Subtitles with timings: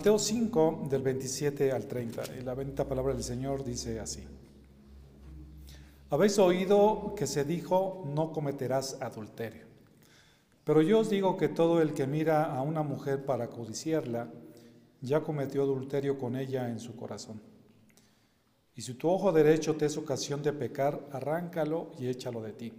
[0.00, 4.26] Mateo 5, del 27 al 30, y la bendita palabra del Señor dice así.
[6.08, 9.66] Habéis oído que se dijo, no cometerás adulterio.
[10.64, 14.32] Pero yo os digo que todo el que mira a una mujer para codiciarla,
[15.02, 17.42] ya cometió adulterio con ella en su corazón.
[18.74, 22.72] Y si tu ojo derecho te es ocasión de pecar, arráncalo y échalo de ti,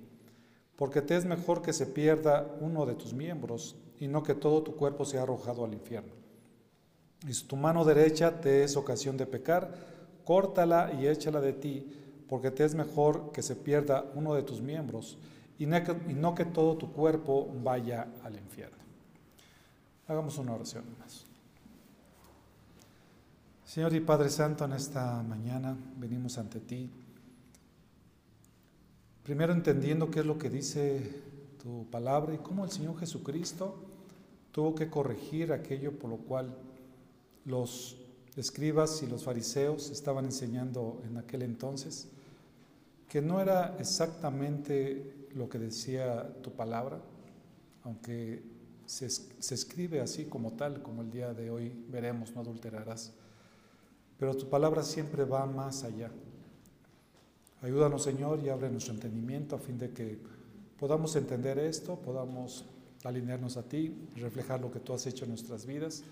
[0.75, 4.63] porque te es mejor que se pierda uno de tus miembros y no que todo
[4.63, 6.20] tu cuerpo sea arrojado al infierno.
[7.27, 9.73] Y si tu mano derecha te es ocasión de pecar,
[10.25, 11.87] córtala y échala de ti,
[12.27, 15.17] porque te es mejor que se pierda uno de tus miembros
[15.59, 18.77] y no que, todo tu cuerpo vaya al infierno.
[20.07, 21.25] Hagamos una oración más.
[23.63, 26.89] Señor y Padre Santo, en esta mañana venimos ante ti,
[29.23, 31.21] primero entendiendo qué es lo que dice
[31.61, 33.75] tu palabra y cómo el Señor Jesucristo
[34.51, 36.57] tuvo que corregir aquello por lo cual
[37.45, 37.97] los
[38.35, 42.07] escribas y los fariseos estaban enseñando en aquel entonces,
[43.09, 47.01] que no era exactamente lo que decía tu palabra,
[47.83, 48.41] aunque
[48.85, 53.11] se, escribe así como tal, como el día de hoy veremos, no adulterarás,
[54.17, 56.11] pero tu palabra siempre va más allá.
[57.61, 60.19] Ayúdanos, Señor, y abre nuestro entendimiento a fin de que
[60.79, 62.65] podamos entender esto, podamos
[63.03, 66.03] alinearnos a ti, reflejar lo que tú has hecho en nuestras vidas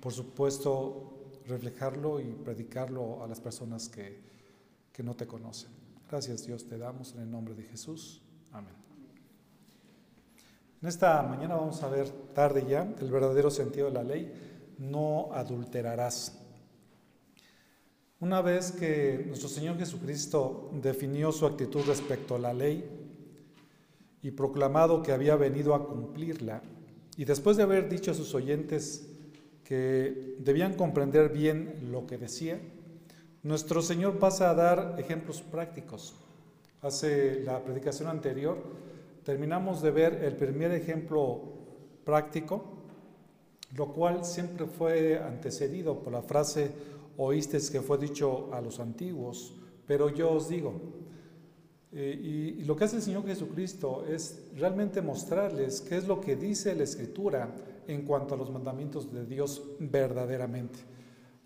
[0.00, 4.20] por supuesto, reflejarlo y predicarlo a las personas que,
[4.92, 5.70] que no te conocen.
[6.10, 8.22] Gracias Dios te damos en el nombre de Jesús.
[8.52, 8.74] Amén.
[10.80, 14.32] En esta mañana vamos a ver tarde ya el verdadero sentido de la ley.
[14.78, 16.38] No adulterarás.
[18.20, 22.88] Una vez que nuestro Señor Jesucristo definió su actitud respecto a la ley
[24.22, 26.62] y proclamado que había venido a cumplirla,
[27.16, 29.08] y después de haber dicho a sus oyentes
[29.68, 32.58] que debían comprender bien lo que decía,
[33.42, 36.14] nuestro Señor pasa a dar ejemplos prácticos.
[36.80, 38.56] Hace la predicación anterior
[39.24, 41.42] terminamos de ver el primer ejemplo
[42.06, 42.64] práctico,
[43.76, 46.70] lo cual siempre fue antecedido por la frase
[47.18, 49.54] oíste que fue dicho a los antiguos,
[49.86, 50.80] pero yo os digo.
[51.92, 56.36] Eh, y lo que hace el Señor Jesucristo es realmente mostrarles qué es lo que
[56.36, 57.54] dice la Escritura
[57.88, 60.78] en cuanto a los mandamientos de Dios verdaderamente.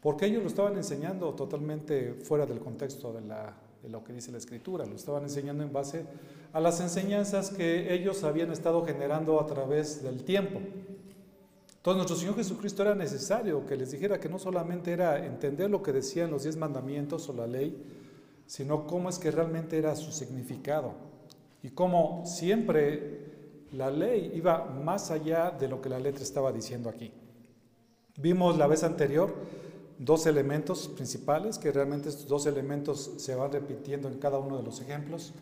[0.01, 4.85] Porque ellos lo estaban enseñando totalmente fuera del contexto de, lo que dice la Escritura,
[4.85, 6.05] lo estaban enseñando en base
[6.53, 10.61] a las enseñanzas que ellos habían estado generando a través del tiempo.
[11.77, 15.83] Entonces nuestro Señor Jesucristo era necesario que les dijera que no solamente era entender lo
[15.83, 17.81] que decían los diez mandamientos o la ley,
[18.47, 20.95] sino cómo es que realmente era su significado
[21.63, 23.22] y cómo siempre
[23.73, 27.13] la ley iba más allá de lo que la letra estaba diciendo aquí.
[28.19, 29.35] Vimos la vez anterior
[29.99, 34.63] dos elementos principales, que realmente estos dos elementos se van repitiendo en cada uno de
[34.63, 35.33] los ejemplos.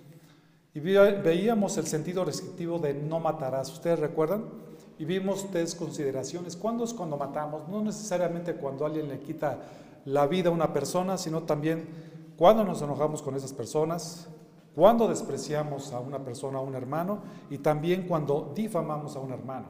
[0.75, 3.73] Y veíamos el sentido restrictivo de no matarás.
[3.73, 4.45] ¿Ustedes recuerdan?
[4.99, 6.57] Y vimos tres consideraciones.
[6.57, 7.69] ¿Cuándo es cuando matamos?
[7.69, 9.59] No necesariamente cuando alguien le quita
[10.05, 11.89] la vida a una persona, sino también
[12.37, 14.29] cuando nos enojamos con esas personas,
[14.75, 19.67] cuando despreciamos a una persona, a un hermano, y también cuando difamamos a un hermano.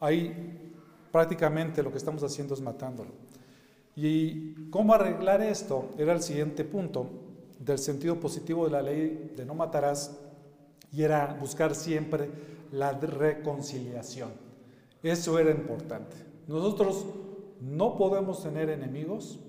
[0.00, 0.72] Ahí
[1.10, 3.10] prácticamente lo que estamos haciendo es matándolo.
[3.96, 5.90] ¿Y cómo arreglar esto?
[5.98, 7.06] Era el siguiente punto
[7.58, 10.16] del sentido positivo de la ley de no matarás,
[10.92, 12.30] y era buscar siempre
[12.72, 14.30] la reconciliación.
[15.02, 16.16] Eso era importante.
[16.46, 17.06] Nosotros
[17.60, 19.40] no podemos tener enemigos,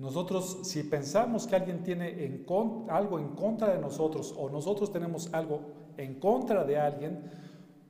[0.00, 2.42] nosotros, si pensamos que alguien tiene
[2.88, 5.60] algo en contra de nosotros o nosotros tenemos algo
[5.98, 7.30] en contra de alguien,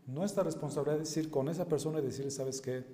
[0.09, 2.85] nuestra responsabilidad es ir con esa persona y decirle, ¿sabes qué?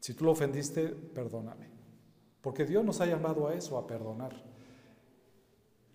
[0.00, 1.70] Si tú lo ofendiste, perdóname.
[2.40, 4.42] Porque Dios nos ha llamado a eso, a perdonar.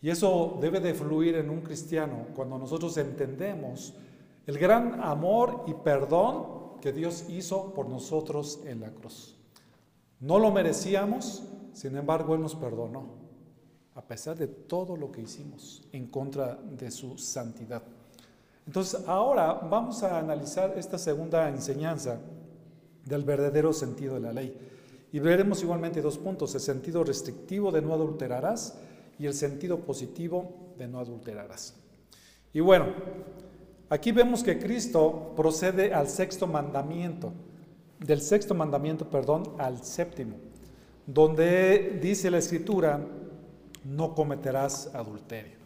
[0.01, 3.93] Y eso debe de fluir en un cristiano cuando nosotros entendemos
[4.45, 9.35] el gran amor y perdón que Dios hizo por nosotros en la cruz.
[10.21, 11.43] No lo merecíamos,
[11.77, 13.05] sin embargo, Él nos perdonó,
[13.93, 17.83] a pesar de todo lo que hicimos en contra de su santidad.
[18.65, 22.19] Entonces, ahora vamos a analizar esta segunda enseñanza
[23.05, 24.57] del verdadero sentido de la ley.
[25.11, 28.79] Y veremos igualmente dos puntos, el sentido restrictivo de no adulterarás
[29.19, 31.75] y el sentido positivo de no adulterarás.
[32.53, 32.87] Y bueno,
[33.87, 37.33] aquí vemos que Cristo procede al sexto mandamiento,
[37.99, 40.46] del sexto mandamiento, perdón, al séptimo
[41.07, 42.99] donde dice la escritura,
[43.85, 45.57] no cometerás adulterio.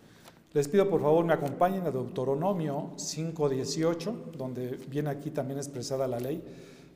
[0.53, 6.19] Les pido por favor me acompañen a Deuteronomio 5.18, donde viene aquí también expresada la
[6.19, 6.43] ley.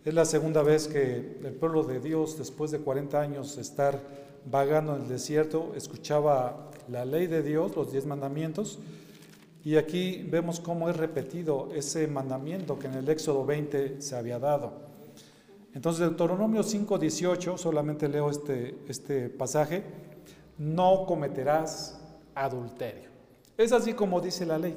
[0.03, 3.99] Es la segunda vez que el pueblo de Dios, después de 40 años de estar
[4.45, 8.77] vagando en el desierto, escuchaba la ley de Dios, los diez mandamientos,
[9.63, 14.37] y aquí vemos cómo es repetido ese mandamiento que en el Éxodo 20 se había
[14.37, 14.84] dado.
[15.75, 19.83] Entonces, Deuteronomio 5:18, solamente leo este, este pasaje,
[20.57, 21.99] no cometerás
[22.33, 23.09] adulterio.
[23.57, 24.75] Es así como dice la ley.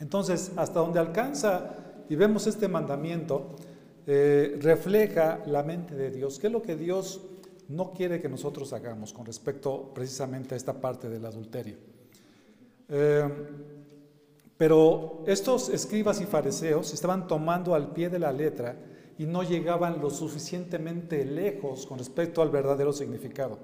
[0.00, 1.70] Entonces, hasta donde alcanza
[2.08, 3.54] y vemos este mandamiento,
[4.08, 6.40] eh, refleja la mente de Dios.
[6.40, 7.20] ¿Qué es lo que Dios
[7.68, 11.76] no quiere que nosotros hagamos con respecto precisamente a esta parte del adulterio?
[12.88, 13.28] Eh,
[14.56, 18.76] pero estos escribas y fariseos estaban tomando al pie de la letra
[19.20, 23.58] y no llegaban lo suficientemente lejos con respecto al verdadero significado.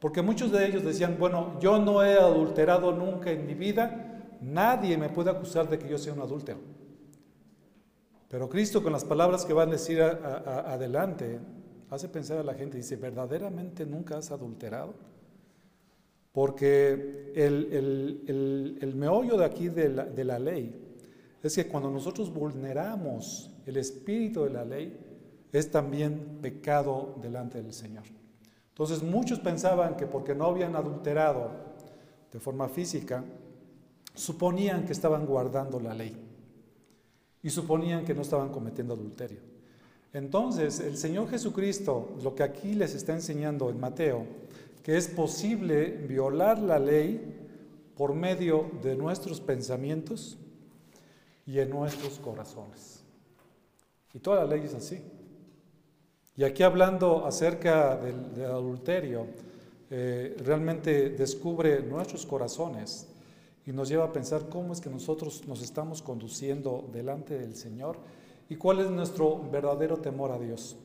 [0.00, 4.98] Porque muchos de ellos decían, bueno, yo no he adulterado nunca en mi vida, nadie
[4.98, 6.58] me puede acusar de que yo sea un adúltero.
[8.28, 11.38] Pero Cristo con las palabras que va a decir adelante,
[11.88, 14.94] hace pensar a la gente, dice, ¿verdaderamente nunca has adulterado?
[16.32, 20.74] Porque el, meollo de aquí de la, de la ley
[21.40, 24.98] es que cuando nosotros vulneramos el espíritu de la ley,
[25.52, 28.04] es también pecado delante del Señor.
[28.70, 31.50] Entonces muchos pensaban que porque no habían adulterado
[32.32, 33.22] de forma física,
[34.14, 36.16] suponían que estaban guardando la ley
[37.42, 39.40] y suponían que no estaban cometiendo adulterio.
[40.14, 44.24] Entonces el Señor Jesucristo, lo que aquí les está enseñando en Mateo,
[44.82, 47.38] que es posible violar la ley
[47.96, 50.38] por medio de nuestros pensamientos
[51.46, 53.01] y en nuestros corazones.
[54.14, 55.02] Y toda la ley es así.
[56.36, 59.26] Y aquí hablando acerca del, adulterio,
[59.90, 63.08] eh, realmente descubre nuestros corazones
[63.66, 67.98] y nos lleva a pensar cómo es que nosotros nos estamos conduciendo delante del Señor
[68.48, 70.76] y cuál es nuestro verdadero temor a Dios.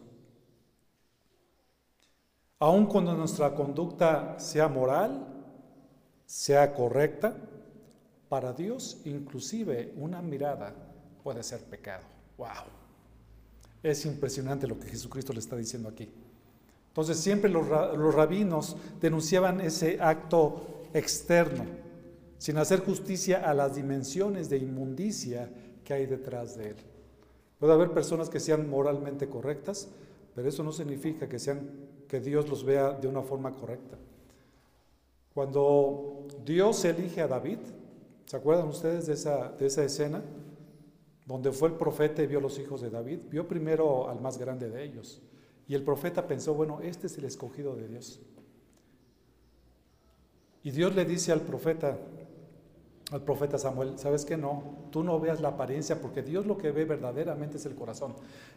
[2.59, 5.27] Aun cuando nuestra conducta sea moral,
[6.25, 7.35] sea correcta,
[8.29, 10.73] para Dios inclusive una mirada
[11.23, 12.03] puede ser pecado.
[12.37, 12.76] ¡Wow!
[13.83, 16.09] Es impresionante lo que Jesucristo le está diciendo aquí.
[16.89, 21.65] Entonces siempre los, rabinos denunciaban ese acto externo,
[22.39, 25.49] sin hacer justicia a las dimensiones de inmundicia
[25.83, 26.75] que hay detrás de él.
[27.59, 29.89] Puede haber personas que sean moralmente correctas,
[30.33, 31.69] pero eso no significa que, sean,
[32.07, 33.97] que Dios los vea de una forma correcta.
[35.35, 37.59] Cuando Dios elige a David,
[38.25, 40.23] ¿se acuerdan ustedes de esa, de esa escena?
[41.27, 44.69] Donde fue el profeta y vio los hijos de David, vio primero al más grande
[44.69, 45.21] de ellos.
[45.67, 48.21] Y el profeta pensó, bueno, este es el escogido de Dios.
[50.63, 51.97] Y Dios le dice al profeta,
[53.11, 54.87] al profeta Samuel, ¿sabes qué no?
[54.89, 58.15] Tú no veas la apariencia porque Dios lo que ve verdaderamente es el corazón.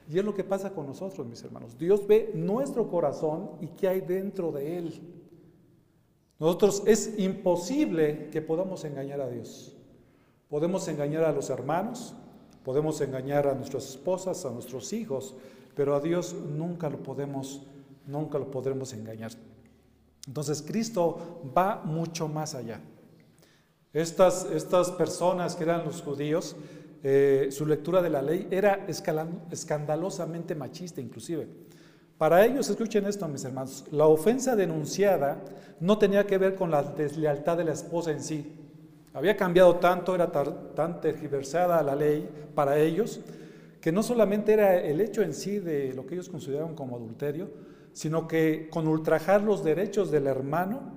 [0.09, 1.77] Y es lo que pasa con nosotros, mis hermanos.
[1.77, 5.01] Dios ve nuestro corazón y qué hay dentro de él.
[6.39, 9.77] Nosotros es imposible que podamos engañar a Dios.
[10.49, 12.15] Podemos engañar a los hermanos,
[12.65, 15.35] Podemos engañar a nuestras esposas, a nuestros hijos,
[15.75, 17.63] pero a Dios nunca lo podemos,
[18.07, 19.33] nunca lo podremos engañar.
[20.27, 22.81] Entonces Cristo va mucho más allá.
[23.93, 26.55] Estas, estas personas que eran los judíos,
[27.03, 31.49] eh, su lectura de la ley era escandalosamente machista inclusive.
[32.19, 35.43] Para ellos, escuchen esto mis hermanos, la ofensa denunciada
[35.81, 38.60] no tenía que ver con la deslealtad de la esposa en sí,
[39.13, 43.21] había cambiado tanto, era tan tergiversada la ley para ellos,
[43.81, 47.51] que no solamente era el hecho en sí de lo que ellos consideraban como adulterio,
[47.93, 50.93] sino que con ultrajar los derechos del hermano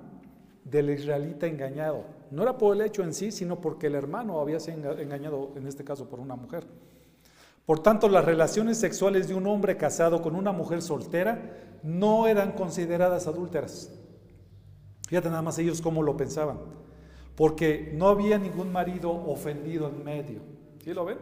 [0.64, 2.04] del israelita engañado.
[2.30, 5.66] No era por el hecho en sí, sino porque el hermano había sido engañado, en
[5.66, 6.64] este caso, por una mujer.
[7.66, 12.52] Por tanto, las relaciones sexuales de un hombre casado con una mujer soltera no eran
[12.52, 13.90] consideradas adúlteras.
[15.08, 16.83] Fíjate nada más ellos cómo lo pensaban
[17.36, 20.40] porque no había ningún marido ofendido en medio.
[20.82, 21.18] ¿Sí lo ven?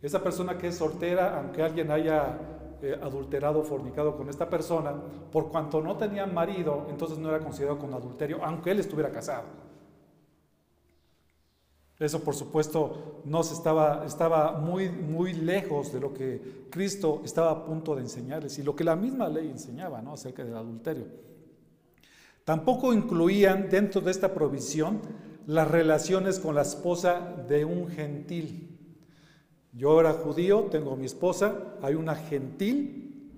[0.00, 2.38] Esa persona que es soltera, aunque alguien haya
[2.80, 4.94] eh, adulterado o fornicado con esta persona,
[5.32, 9.44] por cuanto no tenía marido, entonces no era considerado como adulterio, aunque él estuviera casado.
[11.98, 17.64] Eso, por supuesto, no estaba, estaba muy, muy lejos de lo que Cristo estaba a
[17.64, 20.12] punto de enseñarles y lo que la misma ley enseñaba ¿no?
[20.12, 21.06] acerca del adulterio.
[22.48, 25.02] Tampoco incluían dentro de esta provisión
[25.46, 28.74] las relaciones con la esposa de un gentil.
[29.70, 33.36] Yo era judío, tengo mi esposa, hay una gentil,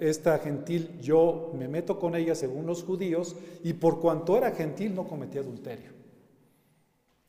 [0.00, 4.92] esta gentil yo me meto con ella según los judíos y por cuanto era gentil
[4.92, 5.92] no cometí adulterio.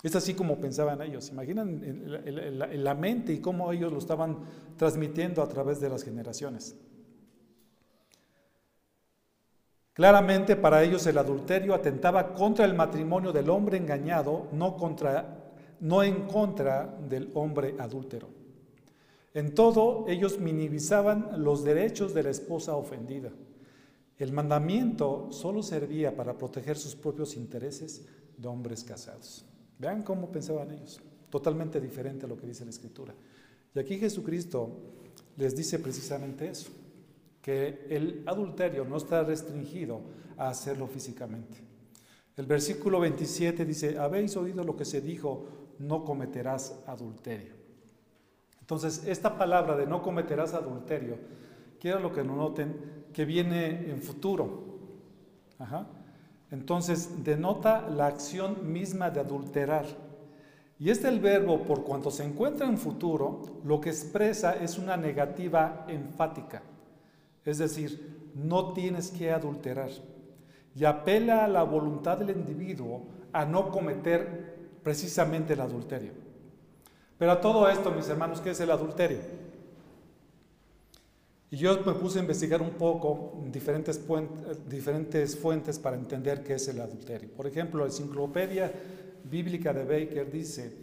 [0.02, 1.30] Es así como pensaban ellos.
[1.30, 4.40] Imaginan en la mente y cómo ellos lo estaban
[4.78, 6.76] transmitiendo a través de las generaciones.
[9.94, 16.02] Claramente para ellos el adulterio atentaba contra el matrimonio del hombre engañado, no, contra, no
[16.04, 18.30] en contra del hombre adúltero.
[19.34, 23.32] En todo, ellos minimizaban los derechos de la esposa ofendida.
[24.18, 28.06] El mandamiento solo servía para proteger sus propios intereses
[28.38, 29.46] de hombres casados.
[29.80, 33.14] Vean cómo pensaban ellos, totalmente diferente a lo que dice la Escritura.
[33.74, 34.70] Y aquí Jesucristo
[35.38, 36.70] les dice precisamente eso,
[37.42, 40.02] que el adulterio no está restringido
[40.38, 41.58] a hacerlo físicamente.
[42.38, 45.48] El versículo 27 dice, habéis oído lo que se dijo,
[45.80, 47.56] no cometerás adulterio.
[48.60, 51.18] Entonces, esta palabra de no cometerás adulterio,
[51.80, 54.72] quiero lo que no noten, que viene en futuro.
[56.52, 59.86] Entonces, denota la acción misma de adulterar.
[60.80, 64.98] Y este el verbo, por cuanto se encuentra en futuro, lo que expresa es una
[64.98, 66.64] negativa enfática.
[67.46, 69.90] Es decir, no tienes que adulterar.
[70.76, 76.12] Y apela a la voluntad del individuo a no cometer precisamente el adulterio.
[77.18, 79.20] Pero a todo esto, mis hermanos, ¿qué es el adulterio?
[81.52, 84.00] Y yo me puse a investigar un poco diferentes,
[85.38, 87.30] fuentes para entender qué es el adulterio.
[87.36, 88.72] Por ejemplo, la Enciclopedia
[89.30, 90.74] Bíblica de Baker dice,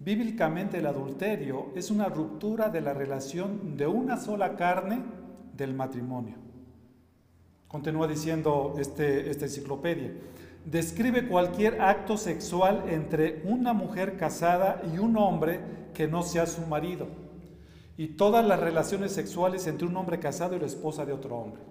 [0.00, 5.02] bíblicamente el adulterio es una ruptura de la relación de una sola carne
[5.58, 6.36] del matrimonio.
[7.66, 10.10] Continúa diciendo este, esta enciclopedia
[10.64, 15.60] describe cualquier acto sexual entre una mujer casada y un hombre
[15.94, 17.08] que no sea su marido,
[17.96, 21.62] y todas las relaciones sexuales entre un hombre casado y la esposa de otro hombre.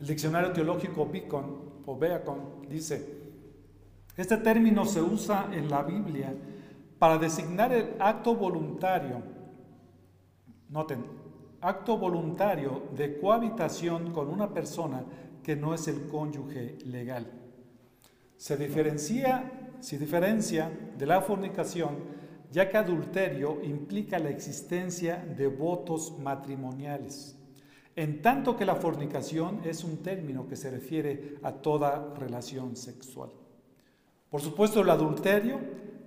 [0.00, 3.22] El diccionario teológico Beacon, o Beacon dice,
[4.16, 6.34] este término se usa en la Biblia
[6.98, 9.22] para designar el acto voluntario,
[10.68, 11.04] noten,
[11.64, 15.02] acto voluntario de cohabitación con una persona
[15.42, 17.26] que no es el cónyuge legal.
[18.36, 21.96] Se diferencia, se diferencia de la fornicación,
[22.50, 27.38] ya que adulterio implica la existencia de votos matrimoniales,
[27.96, 33.30] en tanto que la fornicación es un término que se refiere a toda relación sexual.
[34.28, 35.60] Por supuesto, el adulterio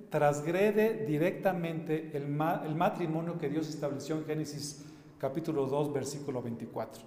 [0.09, 4.87] transgrede directamente el, matrimonio que Dios estableció en Génesis
[5.17, 7.03] capítulo 2, versículo 24.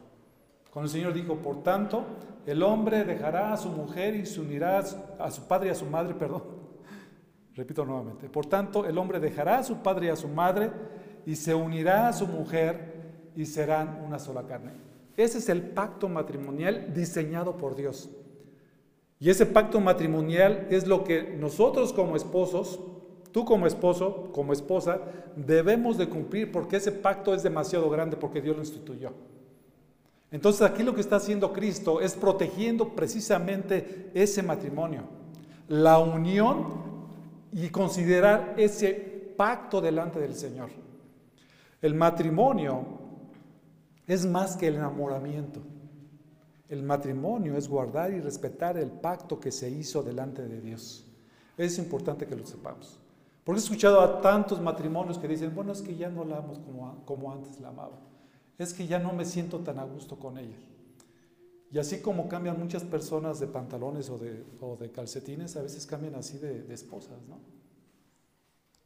[0.72, 2.04] Cuando el Señor dijo, por tanto,
[2.46, 5.86] el hombre dejará a su mujer y se unirá a su padre y a su
[5.86, 6.42] madre, perdón.
[7.54, 8.28] Repito nuevamente.
[8.28, 10.70] Por tanto, el hombre dejará a su padre y a su madre
[11.26, 14.72] y se unirá a su mujer y serán una sola carne.
[15.16, 18.10] Ese es el pacto matrimonial diseñado por Dios.
[19.18, 22.80] Y ese pacto matrimonial es lo que nosotros como esposos,
[23.32, 25.00] tú como esposo, como esposa,
[25.36, 29.12] debemos de cumplir porque ese pacto es demasiado grande porque Dios lo instituyó.
[30.30, 35.02] Entonces aquí lo que está haciendo Cristo es protegiendo precisamente ese matrimonio,
[35.68, 36.68] la unión
[37.52, 40.70] y considerar ese pacto delante del Señor.
[41.82, 42.84] El matrimonio
[44.06, 45.60] es más que el enamoramiento.
[46.68, 51.04] El matrimonio es guardar y respetar el pacto que se hizo delante de Dios.
[51.56, 52.99] Es importante que lo sepamos.
[53.50, 56.52] Porque he escuchado a tantos matrimonios que dicen, bueno, es que ya no la amo
[56.64, 57.98] como, como antes la amaba
[58.56, 60.56] es que ya no me siento tan a gusto con ella.
[61.72, 66.38] Y así como cambian muchas personas de pantalones o de, calcetines, a veces cambian así
[66.38, 67.40] de, de esposas, ¿no?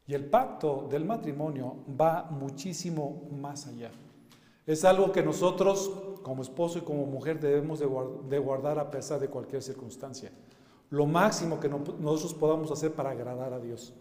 [0.06, 3.90] Y el pacto del matrimonio va muchísimo más allá.
[4.64, 5.90] Es algo que nosotros,
[6.22, 10.32] como esposo y como mujer, debemos de guardar a pesar de cualquier circunstancia.
[10.88, 13.92] Lo máximo que nosotros podamos hacer para agradar a Dios.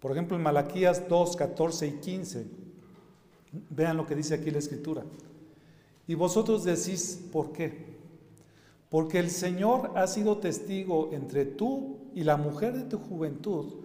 [0.00, 2.60] Por ejemplo, en Malaquías 2, 14 y 15
[3.52, 5.02] Vean lo que dice aquí la escritura.
[6.06, 7.98] Y vosotros decís, ¿por qué?
[8.88, 13.84] Porque el Señor ha sido testigo entre tú y la mujer de tu juventud,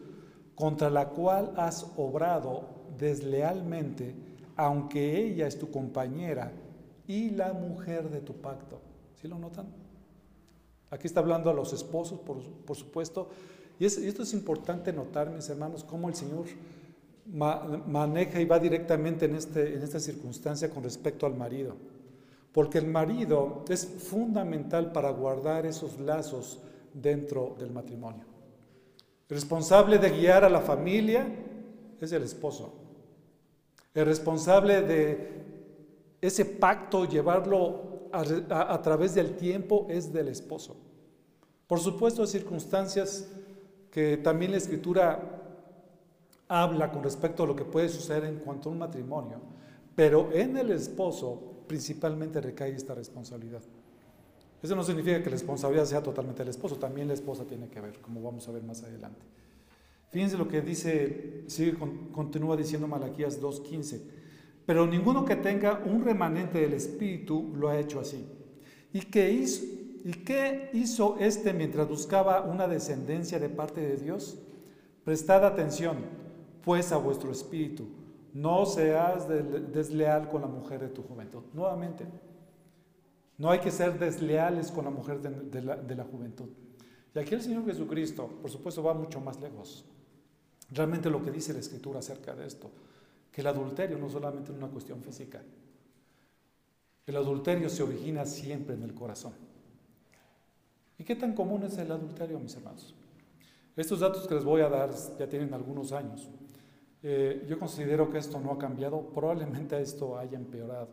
[0.56, 2.64] contra la cual has obrado
[2.98, 4.16] deslealmente,
[4.56, 6.52] aunque ella es tu compañera
[7.08, 8.80] y la mujer de tu pacto.
[9.22, 9.68] ¿Sí lo notan?
[10.90, 13.30] Aquí está hablando a los esposos, por, supuesto.
[13.80, 16.46] Y, esto es importante notar, mis hermanos, cómo el Señor
[17.28, 21.76] maneja y va directamente en, este, en esta circunstancia con respecto al marido.
[22.52, 26.60] Porque el marido es fundamental para guardar esos lazos
[26.94, 28.24] dentro del matrimonio.
[29.28, 31.28] El responsable de guiar a la familia
[32.00, 32.74] es el esposo.
[33.94, 35.44] El responsable de
[36.22, 40.76] ese pacto, llevarlo a, través del tiempo, es del esposo.
[41.68, 43.28] Por supuesto, circunstancias
[43.96, 45.72] que también la escritura
[46.50, 49.40] habla con respecto a lo que puede suceder en cuanto a un matrimonio,
[49.96, 53.62] pero en el esposo principalmente recae esta responsabilidad.
[54.62, 57.80] Eso no significa que la responsabilidad sea totalmente del esposo, también la esposa tiene que
[57.80, 59.26] ver, como vamos a ver más adelante.
[60.10, 61.78] Fíjense lo que dice, sigue,
[62.12, 64.02] continúa diciendo Malaquías 2.15,
[64.66, 68.28] pero ninguno que tenga un remanente del Espíritu lo ha hecho así.
[68.92, 69.64] ¿Y qué hizo,
[70.06, 74.38] ¿Y qué hizo este mientras buscaba una descendencia de parte de Dios?
[75.04, 75.98] Prestad atención,
[76.64, 77.88] pues a vuestro espíritu,
[78.32, 81.42] no seas desleal con la mujer de tu juventud.
[81.54, 82.06] Nuevamente,
[83.40, 86.50] no hay que ser desleales con la mujer de, la, la juventud.
[87.16, 89.86] Y aquí el Señor Jesucristo, por supuesto, va mucho más lejos.
[90.70, 92.70] Realmente lo que dice la Escritura acerca de esto,
[93.32, 95.42] que el adulterio no solamente es una cuestión física,
[97.08, 99.34] el adulterio se origina siempre en el corazón.
[100.98, 102.96] ¿Y qué tan común es el adulterio, mis hermanos?
[103.76, 106.30] Estos datos que les voy a dar ya tienen algunos años.
[107.04, 110.88] Eh, yo considero que esto no ha cambiado, probablemente esto haya empeorado.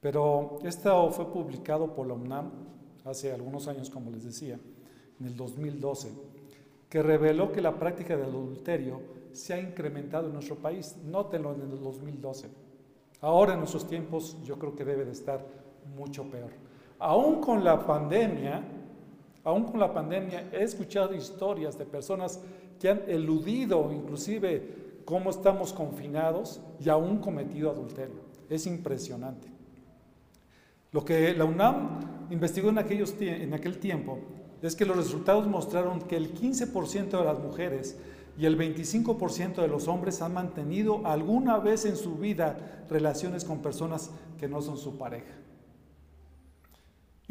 [0.00, 2.50] Pero esto fue publicado por la UNAM
[3.04, 4.58] hace algunos años, como les decía,
[5.18, 6.12] en el 2012,
[6.88, 9.00] que reveló que la práctica del adulterio
[9.32, 10.96] se ha incrementado en nuestro país.
[11.04, 12.48] Nótenlo en el 2012.
[13.20, 15.44] Ahora en nuestros tiempos yo creo que debe de estar
[15.96, 16.50] mucho peor.
[16.98, 18.62] Aún con la pandemia,
[19.44, 22.40] aún con la pandemia he escuchado historias de personas
[22.78, 28.22] que han eludido inclusive cómo estamos confinados y aún cometido adulterio.
[28.48, 29.48] Es impresionante.
[30.90, 34.18] Lo que la UNAM investigó en, aquellos, en aquel tiempo
[34.60, 37.96] es que los resultados mostraron que el 15% de las mujeres
[38.38, 43.60] y el 25% de los hombres han mantenido alguna vez en su vida relaciones con
[43.60, 45.34] personas que no son su pareja.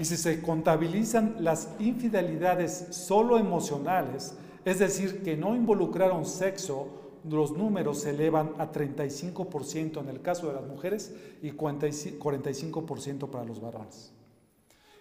[0.01, 4.33] Y si se contabilizan las infidelidades solo emocionales,
[4.66, 6.87] es decir, que no involucraron sexo
[7.29, 13.46] los números se elevan a 35% en el caso de las mujeres y 45% para
[13.46, 14.11] los varones.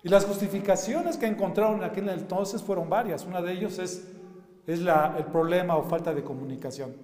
[0.02, 3.24] Y las justificaciones que encontraron en aquel entonces fueron varias.
[3.24, 4.06] Una de ellos es,
[4.66, 6.94] es la, el problema o falta de comunicación.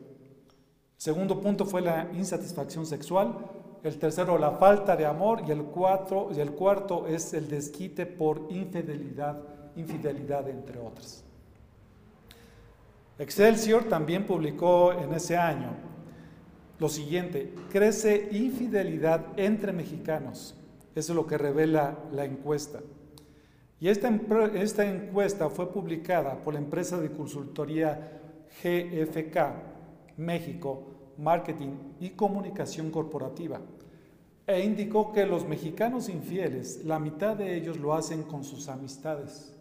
[0.98, 3.38] Segundo punto fue la insatisfacción sexual.
[3.82, 5.42] El tercero, la falta de amor.
[5.46, 9.38] Y el, cuatro, y el cuarto es el desquite por infidelidad,
[9.76, 11.24] infidelidad entre otras.
[13.18, 15.70] Excelsior también publicó en ese año
[16.78, 20.54] lo siguiente, crece infidelidad entre mexicanos.
[20.94, 22.80] Eso es lo que revela la encuesta.
[23.80, 24.10] Y esta,
[24.54, 28.20] esta encuesta fue publicada por la empresa de consultoría
[28.62, 29.36] GFK
[30.16, 30.82] México,
[31.18, 33.61] Marketing y Comunicación Corporativa,
[34.46, 39.52] e indicó que los mexicanos infieles, la mitad de ellos lo hacen con sus amistades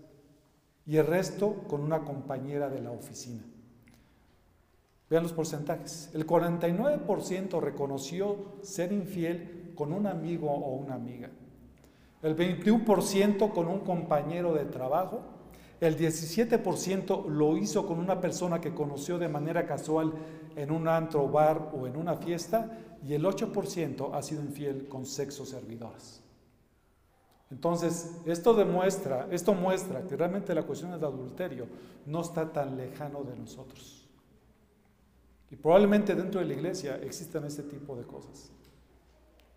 [0.85, 3.43] y el resto con una compañera de la oficina.
[5.09, 6.09] Vean los porcentajes.
[6.13, 11.29] El 49% reconoció ser infiel con un amigo o una amiga.
[12.23, 15.21] El 21% con un compañero de trabajo.
[15.79, 20.13] El 17% lo hizo con una persona que conoció de manera casual
[20.55, 22.77] en un antro, bar o en una fiesta.
[23.05, 26.21] Y el 8% ha sido infiel con sexo servidoras.
[27.51, 31.67] Entonces, esto demuestra, esto muestra que realmente la cuestión del adulterio
[32.05, 34.07] no está tan lejano de nosotros.
[35.51, 38.51] Y probablemente dentro de la iglesia existan este tipo de cosas.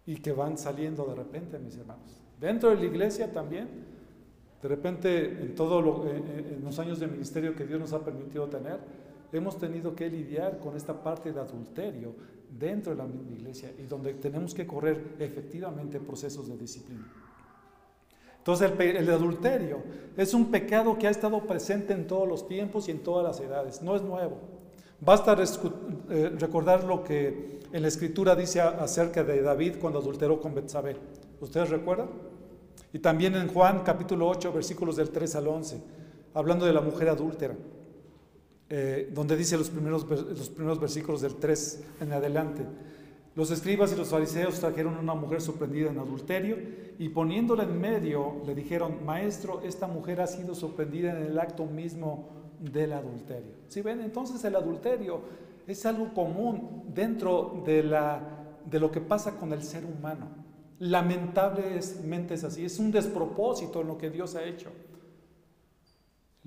[0.04, 2.20] Y que van saliendo de repente, mis hermanos.
[2.38, 3.68] Dentro de la iglesia también,
[4.62, 8.78] de repente en todos en los años de ministerio que Dios nos ha permitido tener,
[9.32, 12.14] hemos tenido que lidiar con esta parte de adulterio
[12.58, 17.06] dentro de la misma iglesia y donde tenemos que correr efectivamente procesos de disciplina.
[18.38, 19.82] Entonces el, adulterio
[20.16, 23.40] es un pecado que ha estado presente en todos los tiempos y en todas las
[23.46, 24.38] edades, no es nuevo.
[25.00, 25.36] Basta
[26.10, 30.96] eh, recordar lo que en la escritura dice acerca de David cuando adulteró con Betsabé.
[31.40, 32.08] ¿Ustedes recuerdan?
[32.92, 35.82] Y también en Juan capítulo 8, versículos del 3 al 11,
[36.32, 37.54] hablando de la mujer adúltera,
[38.70, 42.64] eh, donde dice los primeros, los primeros versículos del 3 en adelante.
[43.34, 46.56] Los escribas y los fariseos trajeron una mujer sorprendida en adulterio
[46.98, 51.64] y poniéndola en medio le dijeron, maestro, esta mujer ha sido sorprendida en el acto
[51.64, 53.52] mismo del adulterio.
[53.68, 55.20] Si ven, entonces el adulterio
[55.68, 58.20] es algo común dentro de, la,
[58.68, 60.26] de lo que pasa con el ser humano.
[60.80, 64.70] Lamentablemente es así, es un despropósito en lo que Dios ha hecho.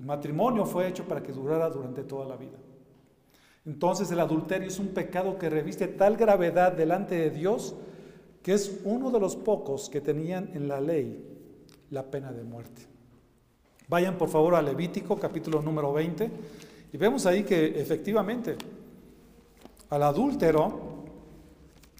[0.02, 2.58] El matrimonio fue hecho para que durara durante toda la vida.
[3.64, 7.76] Entonces el adulterio es un pecado que reviste tal gravedad delante de Dios
[8.42, 11.24] que es uno de los pocos que tenían en la ley
[11.90, 12.82] la pena de muerte.
[13.86, 16.30] Vayan por favor a Levítico capítulo número 20
[16.92, 18.56] Y vemos ahí que efectivamente
[19.88, 21.04] al adúltero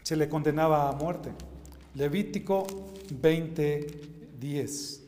[0.02, 1.30] se le condenaba a muerte.
[1.94, 2.66] Levítico
[3.22, 5.01] 20:10.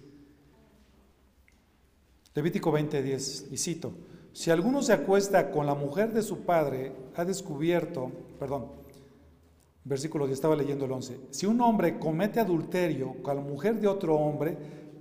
[2.34, 3.92] Levítico 20:10, y cito,
[4.32, 8.66] si alguno se acuesta con la mujer de su padre, ha descubierto, perdón,
[9.84, 13.86] versículo 10, estaba leyendo el 11, si un hombre comete adulterio con la mujer de
[13.86, 14.56] otro hombre,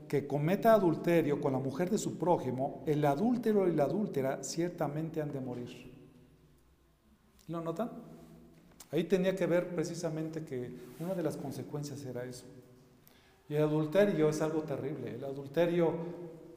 [0.07, 5.19] que cometa adulterio con la mujer de su prójimo, el adúltero y la adúltera ciertamente
[5.19, 5.91] han de morir.
[7.47, 7.89] ¿Lo notan?
[8.91, 12.45] Ahí tenía que ver precisamente que una de las consecuencias era eso.
[13.49, 15.15] Y el adulterio es algo terrible.
[15.15, 15.93] El adulterio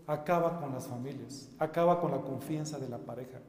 [0.06, 3.40] acaba con las familias, acaba con la confianza de la pareja.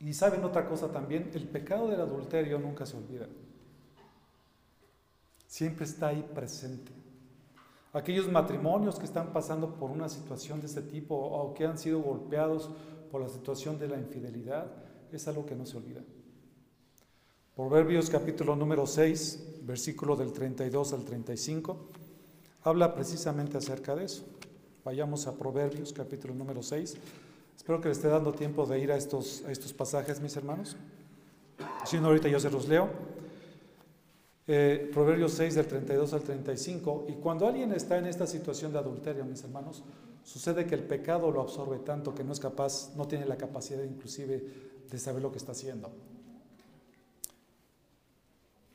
[0.00, 3.26] Y saben otra cosa también, el pecado del adulterio nunca se olvida.
[5.46, 6.90] Siempre está ahí presente.
[7.92, 12.00] Aquellos matrimonios que están pasando por una situación de este tipo o que han sido
[12.00, 12.70] golpeados
[13.10, 14.66] por la situación de la infidelidad,
[15.12, 16.00] es algo que no se olvida.
[17.54, 21.76] Proverbios capítulo número 6, versículo del 32 al 35,
[22.64, 24.24] habla precisamente acerca de eso.
[24.84, 26.96] Vayamos a Proverbios capítulo número 6.
[27.56, 30.76] Espero que le esté dando tiempo de ir a estos, a estos pasajes, mis hermanos.
[31.84, 32.88] Si no, ahorita yo se los leo.
[34.48, 37.06] Eh, Proverbios 6 del 32 al 35.
[37.08, 39.84] Y cuando alguien está en esta situación de adulterio, mis hermanos,
[40.24, 43.84] sucede que el pecado lo absorbe tanto que no es capaz, no tiene la capacidad
[43.84, 44.44] inclusive
[44.90, 45.92] de saber lo que está haciendo.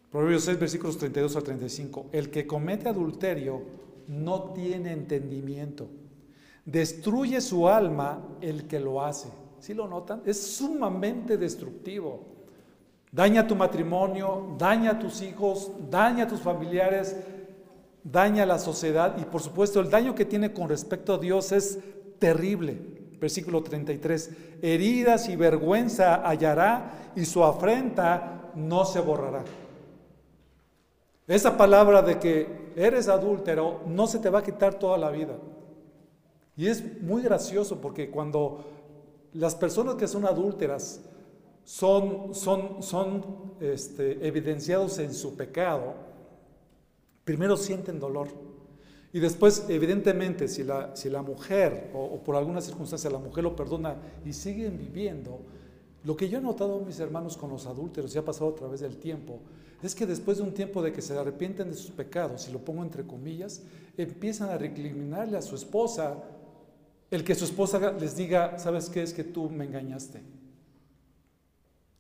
[0.10, 2.06] Proverbios 6, versículos 32 al 35.
[2.14, 5.88] El que comete adulterio no tiene entendimiento.
[6.66, 9.30] Destruye su alma el que lo hace.
[9.60, 10.22] ¿Sí lo notan?
[10.26, 12.26] Es sumamente destructivo.
[13.12, 17.16] Daña tu matrimonio, daña a tus hijos, daña a tus familiares,
[18.04, 21.52] daña a la sociedad y por supuesto el daño que tiene con respecto a Dios
[21.52, 21.80] es
[22.20, 22.80] terrible.
[23.20, 24.32] Versículo 33.
[24.62, 29.44] Heridas y vergüenza hallará y su afrenta no se borrará.
[31.28, 35.38] Esa palabra de que eres adúltero no se te va a quitar toda la vida.
[36.56, 38.64] Y es muy gracioso porque cuando
[39.34, 41.02] las personas que son adúlteras
[41.66, 45.96] son, son, son este, evidenciados en su pecado,
[47.26, 48.30] primero sienten dolor.
[49.12, 53.44] Y después, evidentemente, si la, si la mujer o, o, por alguna circunstancia la mujer
[53.44, 55.40] lo perdona y siguen viviendo,
[56.06, 58.80] lo que yo he notado, mis hermanos, con los adúlteros, y ha pasado a través
[58.80, 59.40] del tiempo,
[59.82, 62.60] es que después de un tiempo de que se arrepienten de sus pecados, y lo
[62.60, 63.62] pongo entre comillas,
[63.96, 66.24] empiezan a recriminarle a su esposa
[67.10, 69.02] el que su esposa les diga, ¿sabes qué?
[69.02, 70.22] Es que tú me engañaste.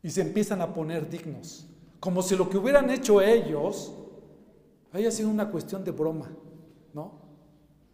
[0.04, 1.68] Y se empiezan a poner dignos,
[2.00, 3.94] como si lo que hubieran hecho ellos
[4.92, 6.30] haya sido una cuestión de broma,
[6.94, 7.28] ¿no?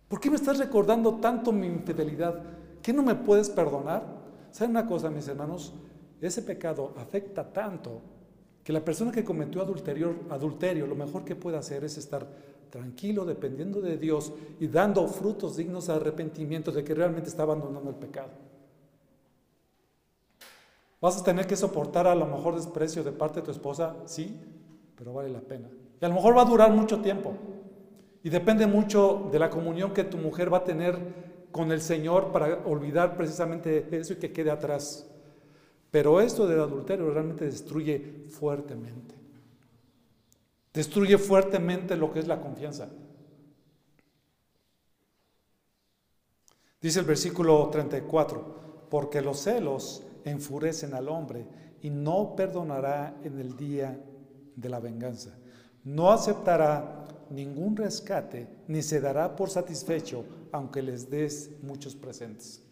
[0.07, 2.41] ¿Por qué me estás recordando tanto mi infidelidad?
[2.81, 4.05] ¿Qué no me puedes perdonar?
[4.51, 5.73] ¿Saben una cosa, mis hermanos?
[6.21, 8.01] Ese pecado afecta tanto
[8.63, 12.25] que la persona que cometió adulterio, adulterio, lo mejor que puede hacer es estar
[12.69, 17.89] tranquilo, dependiendo de Dios y dando frutos dignos de arrepentimiento de que realmente está abandonando
[17.89, 18.29] el pecado.
[20.99, 23.97] ¿Vas a tener que soportar a lo mejor desprecio de parte de tu esposa?
[24.05, 24.39] Sí,
[24.97, 25.67] pero vale la pena.
[26.01, 27.33] Y a lo mejor va a durar mucho tiempo.
[28.23, 30.97] Y depende mucho de la comunión que tu mujer va a tener
[31.51, 35.12] con el Señor para olvidar precisamente eso y que quede atrás.
[35.93, 37.99] Pero esto del adulterio realmente destruye
[38.31, 39.13] fuertemente.
[40.73, 42.89] Destruye fuertemente lo que es la confianza.
[46.81, 51.45] Dice el versículo 34, porque los celos enfurecen al hombre
[51.83, 54.03] y no perdonará en el día
[54.55, 55.37] de la venganza.
[55.83, 62.63] No aceptará ningún rescate ni se dará por satisfecho aunque les des muchos presentes.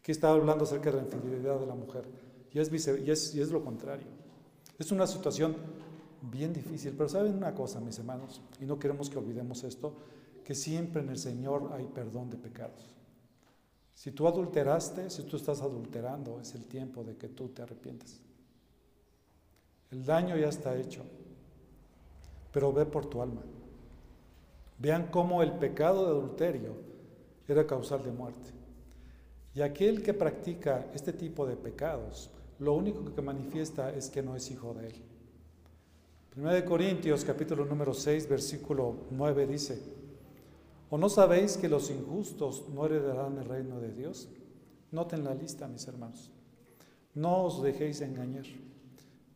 [0.00, 2.21] Aquí estaba hablando acerca de la infidelidad de la mujer.
[2.54, 4.06] Y es, lo contrario.
[4.78, 5.56] Es una situación
[6.20, 9.94] bien difícil, pero saben una cosa, mis hermanos, y no queremos que olvidemos esto,
[10.44, 12.94] que siempre en el Señor hay perdón de pecados.
[13.94, 18.20] Si tú adulteraste, si tú estás adulterando, es el tiempo de que tú te arrepientes.
[19.90, 21.02] El daño ya está hecho,
[22.52, 23.42] pero ve por tu alma.
[24.78, 26.74] Vean cómo el pecado de adulterio
[27.46, 28.50] era causal de muerte.
[29.54, 32.30] Y aquel que practica este tipo de pecados
[32.62, 34.94] lo único que manifiesta es que no es hijo de él.
[36.30, 39.82] Primera de Corintios capítulo número 6 versículo 9 dice,
[40.88, 44.28] ¿o no sabéis que los injustos no heredarán el reino de Dios?
[44.92, 46.30] Noten la lista, mis hermanos.
[47.14, 48.46] No os dejéis engañar,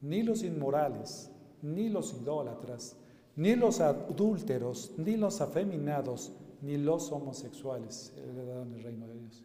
[0.00, 1.28] ni los inmorales,
[1.62, 2.96] ni los idólatras,
[3.34, 9.42] ni los adúlteros, ni los afeminados, ni los homosexuales heredarán el reino de Dios.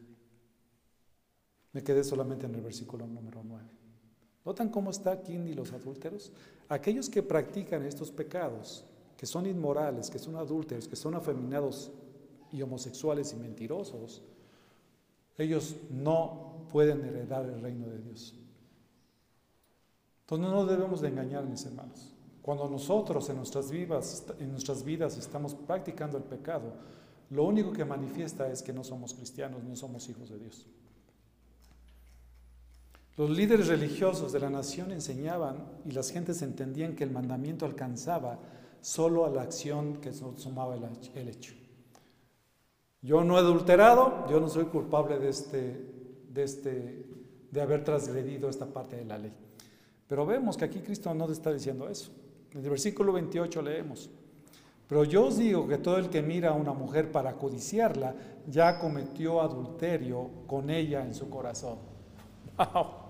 [1.74, 3.64] Me quedé solamente en el versículo número 9.
[4.46, 6.32] ¿Notan cómo está aquí ni los adúlteros?
[6.68, 11.92] Aquellos que practican estos pecados, que son inmorales, que son adúlteros, que son afeminados
[12.52, 14.24] y homosexuales y mentirosos,
[15.38, 18.36] ellos no pueden heredar el reino de Dios.
[20.22, 22.14] Entonces no debemos de engañar, mis hermanos.
[22.42, 26.74] Cuando nosotros en nuestras, en nuestras vidas estamos practicando el pecado,
[27.30, 30.68] lo único que manifiesta es que no somos cristianos, no somos hijos de Dios.
[33.18, 38.40] Los líderes religiosos de la nación enseñaban y las gentes entendían que el mandamiento alcanzaba
[38.80, 41.54] solo a la acción que sumaba el hecho.
[43.02, 45.86] Yo no he adulterado, yo no soy culpable de, este,
[46.30, 47.06] de, este,
[47.52, 49.34] de haber transgredido esta parte de la ley.
[50.08, 52.12] Pero vemos que aquí Cristo no está diciendo eso.
[52.54, 54.10] En el versículo 28 leemos,
[54.88, 58.14] pero yo os digo que todo el que mira a una mujer para codiciarla
[58.48, 61.80] ya cometió adulterio con ella en su corazón.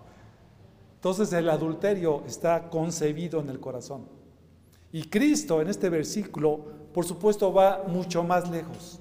[1.02, 4.08] Entonces el adulterio está concebido en el corazón.
[4.92, 6.60] Y Cristo en este versículo,
[6.94, 9.00] por supuesto, va mucho más lejos.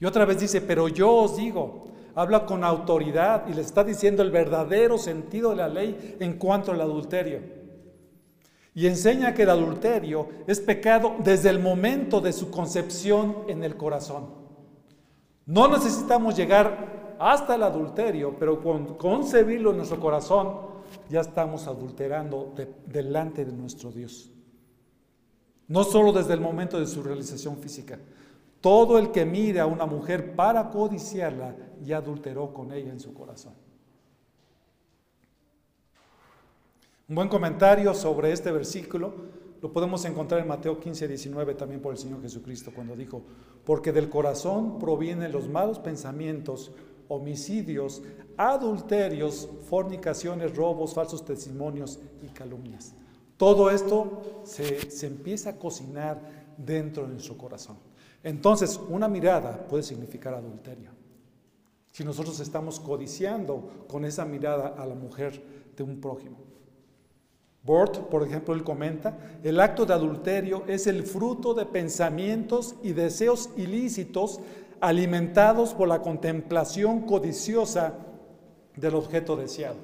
[0.00, 4.22] Y otra vez dice, pero yo os digo, habla con autoridad y le está diciendo
[4.22, 7.40] el verdadero sentido de la ley en cuanto al adulterio.
[8.74, 13.76] Y enseña que el adulterio es pecado desde el momento de su concepción en el
[13.76, 14.30] corazón.
[15.44, 20.74] No necesitamos llegar hasta el adulterio, pero con concebirlo en nuestro corazón
[21.08, 22.54] ya estamos adulterando
[22.86, 24.30] delante de nuestro Dios.
[25.68, 27.98] No solo desde el momento de su realización física.
[28.60, 33.12] Todo el que mire a una mujer para codiciarla ya adulteró con ella en su
[33.14, 33.54] corazón.
[37.08, 39.14] Un buen comentario sobre este versículo
[39.62, 43.22] lo podemos encontrar en Mateo 15, 19 también por el Señor Jesucristo cuando dijo,
[43.64, 46.72] porque del corazón provienen los malos pensamientos,
[47.08, 48.02] homicidios,
[48.36, 52.94] adulterios, fornicaciones, robos, falsos testimonios y calumnias.
[53.36, 56.20] Todo esto se, se, empieza a cocinar
[56.56, 57.76] dentro de nuestro corazón.
[58.22, 60.90] Entonces, una mirada puede significar adulterio.
[61.92, 65.42] Si nosotros estamos codiciando con esa mirada a la mujer
[65.76, 66.46] de un prójimo.
[67.66, 72.92] Bort, por ejemplo, él comenta, el acto de adulterio es el fruto de pensamientos y
[72.92, 74.40] deseos ilícitos
[74.80, 77.94] alimentados por la contemplación codiciosa
[78.76, 79.76] del objeto deseado.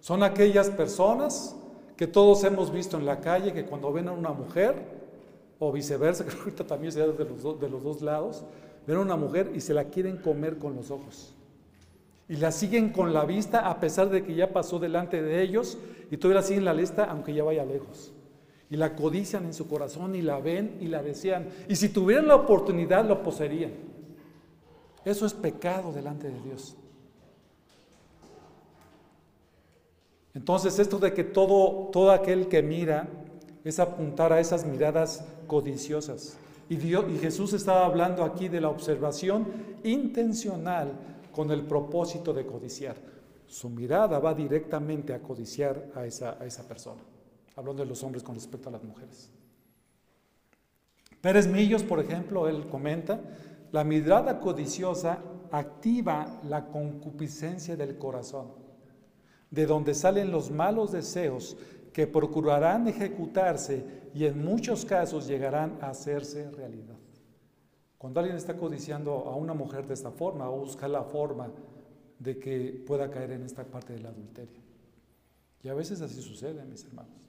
[0.00, 1.56] Son aquellas personas
[1.96, 4.74] que todos hemos visto en la calle que cuando ven a una mujer,
[5.58, 8.44] o viceversa, que ahorita también se da de los, de los dos lados,
[8.86, 11.32] ven a una mujer y se la quieren comer con los ojos.
[12.28, 15.78] Y la siguen con la vista a pesar de que ya pasó delante de ellos
[16.10, 18.12] y todavía la siguen la lista aunque ya vaya lejos.
[18.68, 21.48] Y la codician en su corazón y la ven y la desean.
[21.68, 23.70] Y si tuvieran la oportunidad lo poseerían.
[25.06, 26.76] Eso es pecado delante de Dios.
[30.34, 33.08] Entonces esto de que todo, aquel que mira
[33.62, 36.36] es apuntar a esas miradas codiciosas.
[36.68, 39.46] Y, Dios, y Jesús estaba hablando aquí de la observación
[39.84, 40.90] intencional
[41.32, 42.96] con el propósito de codiciar.
[43.46, 47.00] Su mirada va directamente a codiciar a esa, a esa persona.
[47.54, 49.30] Hablando de los hombres con respecto a las mujeres.
[51.20, 53.20] Pérez Millos, por ejemplo, él comenta,
[53.72, 55.18] la mirada codiciosa
[55.50, 58.48] activa la concupiscencia del corazón,
[59.50, 61.56] de donde salen los malos deseos
[61.92, 66.96] que procurarán ejecutarse y en muchos casos llegarán a hacerse realidad.
[67.98, 71.50] Cuando alguien está codiciando a una mujer de esta forma, busca la forma
[72.18, 74.60] de que pueda caer en esta parte del adulterio.
[75.62, 77.25] Y a veces así sucede, mis hermanos.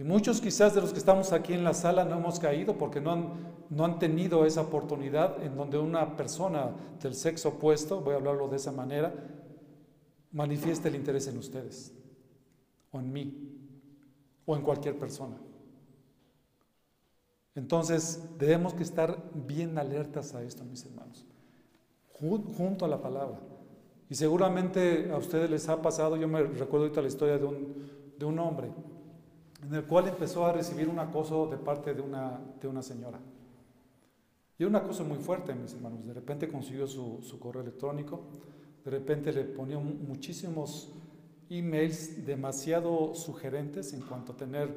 [0.00, 3.02] Y muchos quizás de los que estamos aquí en la sala no hemos caído porque
[3.02, 3.34] no han,
[3.68, 8.48] no han tenido esa oportunidad en donde una persona del sexo opuesto, voy a hablarlo
[8.48, 9.12] de esa manera,
[10.32, 11.92] manifieste el interés en ustedes,
[12.90, 13.58] o en mí,
[14.46, 15.36] o en cualquier persona.
[17.54, 21.26] Entonces debemos que estar bien alertas a esto, mis hermanos,
[22.56, 23.38] junto a la palabra.
[24.08, 28.14] Y seguramente a ustedes les ha pasado, yo me recuerdo ahorita la historia de un,
[28.18, 28.72] de un hombre
[29.62, 33.18] en el cual empezó a recibir un acoso de parte de una, de una señora.
[34.58, 36.06] Y era un acoso muy fuerte, mis hermanos.
[36.06, 38.22] De repente consiguió su, su correo electrónico,
[38.84, 40.92] de repente le ponía muchísimos
[41.50, 44.68] emails demasiado sugerentes en cuanto a tener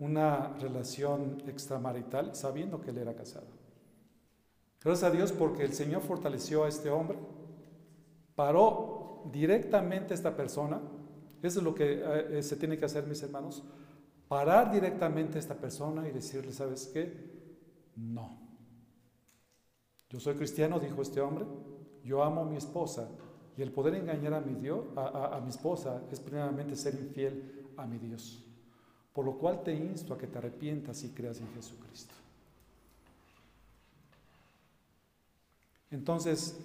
[0.00, 3.46] una relación extramarital, sabiendo que él era casado.
[4.82, 7.18] Gracias a Dios porque el Señor fortaleció a este hombre,
[8.34, 10.80] paró directamente a esta persona.
[11.40, 13.62] Eso es lo que eh, se tiene que hacer, mis hermanos
[14.32, 17.12] parar directamente a esta persona y decirle, ¿sabes qué?
[17.96, 18.30] No.
[20.08, 21.44] Yo soy cristiano, dijo este hombre,
[22.02, 23.10] yo amo a mi esposa
[23.58, 27.66] Y el poder engañar a mi, Dios, a, a mi esposa es primeramente ser infiel
[27.76, 28.42] a mi Dios.
[29.12, 32.14] Por lo cual te insto a que te arrepientas y creas en Jesucristo.
[35.90, 36.56] Entonces,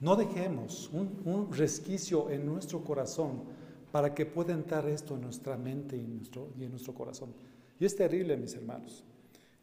[0.00, 3.42] no dejemos un, resquicio en nuestro corazón
[3.90, 7.32] para que pueda entrar esto en nuestra mente y en, nuestro, y en nuestro corazón.
[7.80, 9.04] Y es terrible, mis hermanos.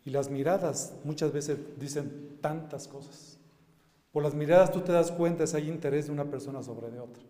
[0.04, 3.38] Y las miradas muchas veces dicen tantas cosas.
[4.12, 7.00] Por las miradas tú te das cuenta si hay interés de una persona sobre de
[7.00, 7.24] otra.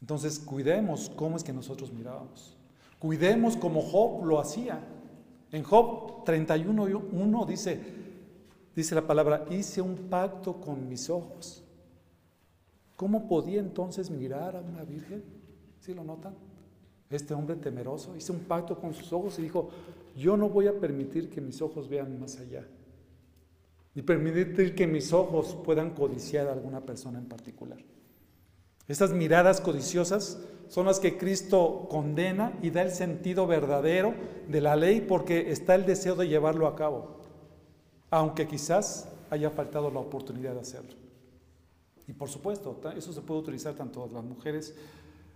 [0.00, 2.56] Entonces, cuidemos cómo es que nosotros mirábamos.
[2.98, 4.80] Cuidemos como Job lo hacía.
[5.50, 7.80] En Job 31.1 dice,
[8.76, 11.63] dice la palabra, hice un pacto con mis ojos.
[12.96, 15.24] ¿Cómo podía entonces mirar a una virgen?
[15.80, 16.34] ¿Sí lo notan?
[17.10, 19.68] Este hombre temeroso hizo un pacto con sus ojos y dijo,
[20.16, 22.66] yo no voy a permitir que mis ojos vean más allá,
[23.94, 27.78] ni permitir que mis ojos puedan codiciar a alguna persona en particular.
[28.86, 34.14] Estas miradas codiciosas son las que Cristo condena y da el sentido verdadero
[34.48, 37.20] de la ley porque está el deseo de llevarlo a cabo,
[38.10, 41.03] aunque quizás haya faltado la oportunidad de hacerlo.
[42.06, 44.74] Y por supuesto, eso se puede utilizar tanto las mujeres,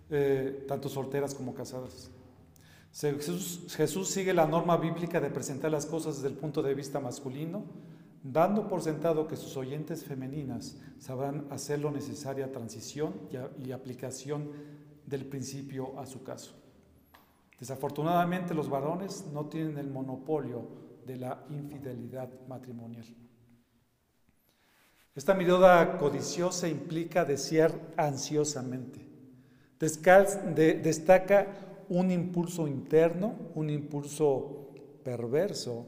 [0.09, 2.11] eh, tanto solteras como casadas.
[2.91, 7.63] Jesús, sigue la norma bíblica de presentar las cosas desde el punto de vista masculino,
[8.23, 13.13] dando por sentado que sus oyentes femeninas sabrán hacer lo necesaria transición
[13.63, 14.51] y, aplicación
[15.05, 16.55] del principio a su caso.
[17.59, 20.67] Desafortunadamente los varones no tienen el monopolio
[21.05, 23.05] de la infidelidad matrimonial.
[25.15, 29.05] Esta mirada codiciosa implica desear ansiosamente.
[29.79, 31.47] destaca
[31.89, 34.69] un impulso interno, un impulso
[35.03, 35.85] perverso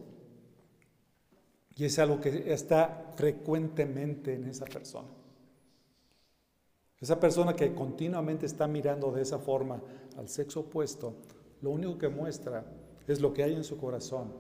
[1.76, 5.08] y es algo que está frecuentemente en esa persona.
[7.00, 9.82] Esa persona que continuamente está mirando de esa forma
[10.18, 11.16] al sexo opuesto,
[11.62, 12.66] lo único que muestra
[13.08, 14.34] es lo que hay en su corazón.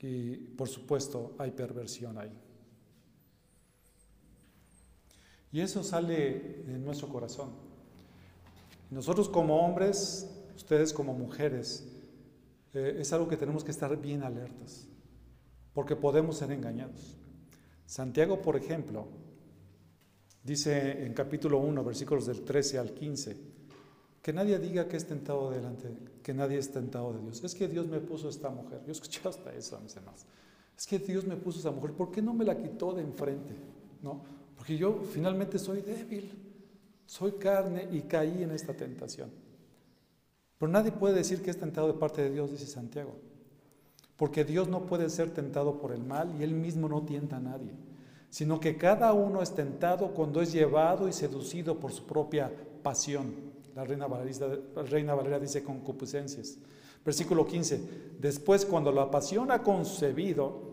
[0.00, 2.36] Y por supuesto hay perversión ahí.
[5.52, 7.50] Y eso sale de nuestro corazón.
[8.90, 11.86] Nosotros como hombres, ustedes como mujeres,
[12.74, 14.88] eh, es algo que tenemos que estar bien alertas
[15.74, 17.16] porque podemos ser engañados.
[17.86, 19.06] Santiago, por ejemplo,
[20.42, 23.36] dice en capítulo 1, versículos del 13 al 15,
[24.22, 25.88] que nadie diga que es tentado delante,
[26.22, 27.42] que nadie es tentado de Dios.
[27.42, 28.82] Es que Dios me puso esta mujer.
[28.86, 30.24] Yo escuché hasta eso, mis hermanos.
[30.76, 31.92] Es que Dios me puso esta mujer.
[31.92, 33.54] ¿Por qué no me la quitó de enfrente?
[34.02, 34.22] ¿No?
[34.56, 36.30] Porque yo finalmente soy débil,
[37.06, 39.30] soy carne y caí en esta tentación.
[40.58, 43.16] Pero nadie puede decir que es tentado de parte de Dios, dice Santiago.
[44.16, 47.40] Porque Dios no puede ser tentado por el mal y Él mismo no tienta a
[47.40, 47.72] nadie,
[48.30, 53.34] sino que cada uno es tentado cuando es llevado y seducido por su propia pasión.
[53.74, 56.58] La reina Valera, dice concupiscencias.
[57.04, 57.80] Versículo 15.
[58.20, 60.71] Después, cuando la pasión ha concebido,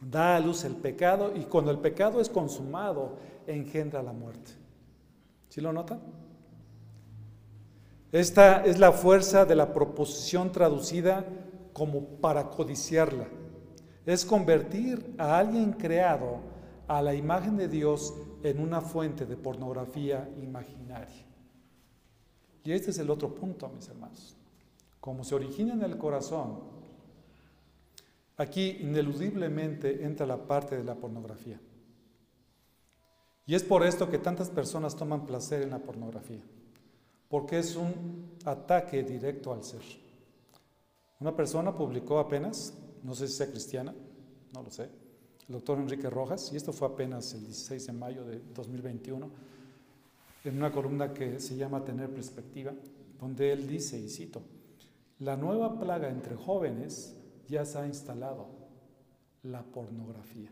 [0.00, 4.52] da a luz el pecado y cuando el pecado es consumado, engendra la muerte.
[5.48, 6.00] ¿Sí lo notan?
[8.12, 11.24] Esta es la fuerza de la proposición traducida
[11.72, 13.26] como para codiciarla.
[14.06, 16.38] Es convertir a alguien creado
[16.86, 21.26] a la imagen de Dios en una fuente de pornografía imaginaria.
[22.64, 24.36] Y este es el otro punto, mis hermanos.
[25.00, 26.77] Como se origina en el corazón,
[28.38, 31.60] aquí ineludiblemente entra la parte de la pornografía.
[33.44, 36.42] Y es por esto que tantas personas toman placer en la pornografía,
[37.28, 39.82] porque es un ataque directo al ser.
[41.18, 43.94] Una persona publicó apenas, no sé si sea cristiana,
[44.54, 44.84] no lo sé,
[45.48, 49.30] el doctor Enrique Rojas, y esto fue apenas el 16 de mayo de 2021,
[50.44, 52.72] en una columna que se llama Tener Perspectiva,
[53.18, 54.42] donde él dice, y cito,
[55.20, 57.17] la nueva plaga entre jóvenes
[57.48, 58.46] ya se ha instalado,
[59.42, 60.50] la pornografía.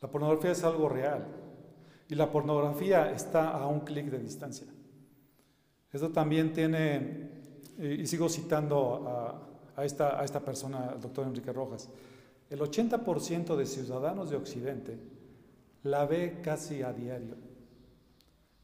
[0.00, 1.26] La pornografía es algo real
[2.08, 4.66] y la pornografía está a un clic de distancia.
[5.92, 7.30] Esto también tiene
[7.78, 9.40] y sigo citando
[9.76, 11.88] a, esta, a esta persona, el doctor Enrique Rojas,
[12.50, 14.98] el 80% de ciudadanos de Occidente
[15.82, 17.36] la ve casi a diario.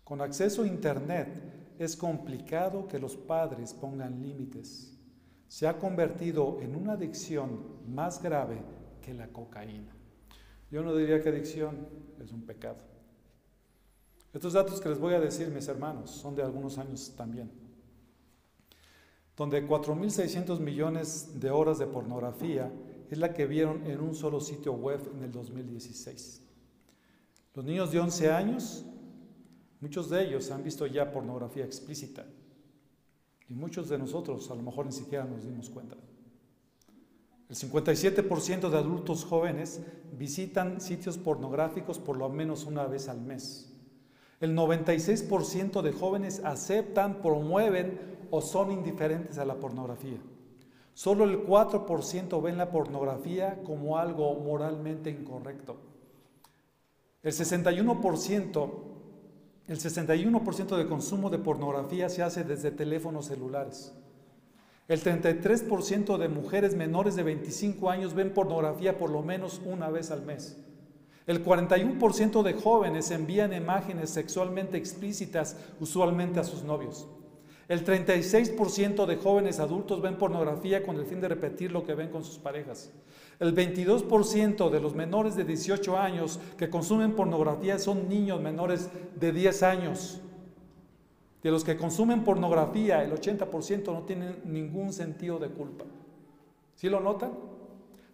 [0.04, 1.28] Con acceso a Internet
[1.78, 4.89] es complicado que los padres pongan límites.
[5.50, 8.62] Se ha convertido en una adicción más grave
[9.02, 9.92] que la cocaína.
[10.70, 11.88] Yo no diría que adicción
[12.22, 12.78] es un pecado.
[14.32, 17.50] Estos datos que les voy a decir, mis hermanos, son de algunos años también
[19.40, 22.70] donde 4.600 millones de horas de pornografía
[23.10, 26.42] es la que vieron en un solo sitio web en el 2016.
[27.54, 28.84] Los niños de 11 años,
[29.80, 32.26] muchos de ellos han visto ya pornografía explícita.
[33.50, 35.96] Y muchos de nosotros a lo mejor ni siquiera nos dimos cuenta.
[37.48, 39.80] El 57% de adultos jóvenes
[40.16, 43.72] visitan sitios pornográficos por lo menos una vez al mes.
[44.38, 47.98] El 96% de jóvenes aceptan, promueven
[48.30, 50.18] o son indiferentes a la pornografía.
[50.94, 55.76] Solo el 4% ven la pornografía como algo moralmente incorrecto.
[57.22, 58.70] El 61%,
[59.70, 63.92] el 61% de consumo de pornografía se hace desde teléfonos celulares.
[64.88, 70.10] El 33% de mujeres menores de 25 años ven pornografía por lo menos una vez
[70.10, 70.56] al mes.
[71.28, 77.06] El 41% de jóvenes envían imágenes sexualmente explícitas usualmente a sus novios.
[77.68, 82.08] El 36% de jóvenes adultos ven pornografía con el fin de repetir lo que ven
[82.08, 82.90] con sus parejas.
[83.40, 89.32] El 22% de los menores de 18 años que consumen pornografía son niños menores de
[89.32, 90.20] 10 años.
[91.42, 95.86] De los que consumen pornografía, el 80% no tienen ningún sentido de culpa.
[96.74, 97.32] ¿Sí lo notan?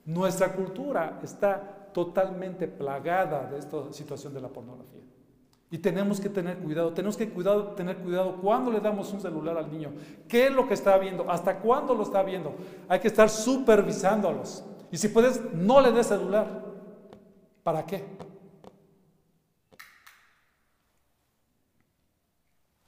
[0.04, 5.00] Nuestra cultura está totalmente plagada de esta situación de la pornografía.
[5.72, 9.58] Y tenemos que tener cuidado, tenemos que cuidado, tener cuidado cuando le damos un celular
[9.58, 9.90] al niño,
[10.28, 12.54] qué es lo que está viendo, hasta cuándo lo está viendo.
[12.88, 14.62] Hay que estar supervisándolos.
[14.90, 16.64] Y si puedes, no le des celular.
[17.62, 18.04] ¿Para qué?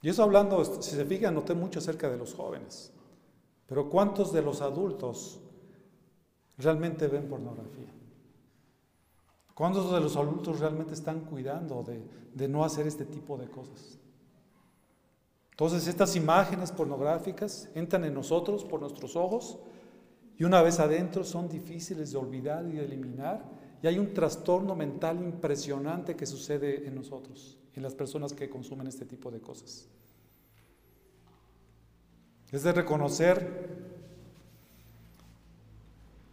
[0.00, 2.92] Y eso hablando, si se fijan, noté mucho acerca de los jóvenes.
[3.66, 5.40] Pero ¿cuántos de los adultos
[6.56, 7.92] realmente ven pornografía?
[9.54, 13.98] ¿Cuántos de los adultos realmente están cuidando de, no hacer este tipo de cosas?
[15.50, 19.58] Entonces estas imágenes pornográficas entran en nosotros por nuestros ojos
[20.38, 23.44] y una vez adentro son difíciles de olvidar y de eliminar
[23.82, 28.86] y hay un trastorno mental impresionante que sucede en nosotros, en las personas que consumen
[28.86, 29.88] este tipo de cosas.
[32.52, 33.68] Es de reconocer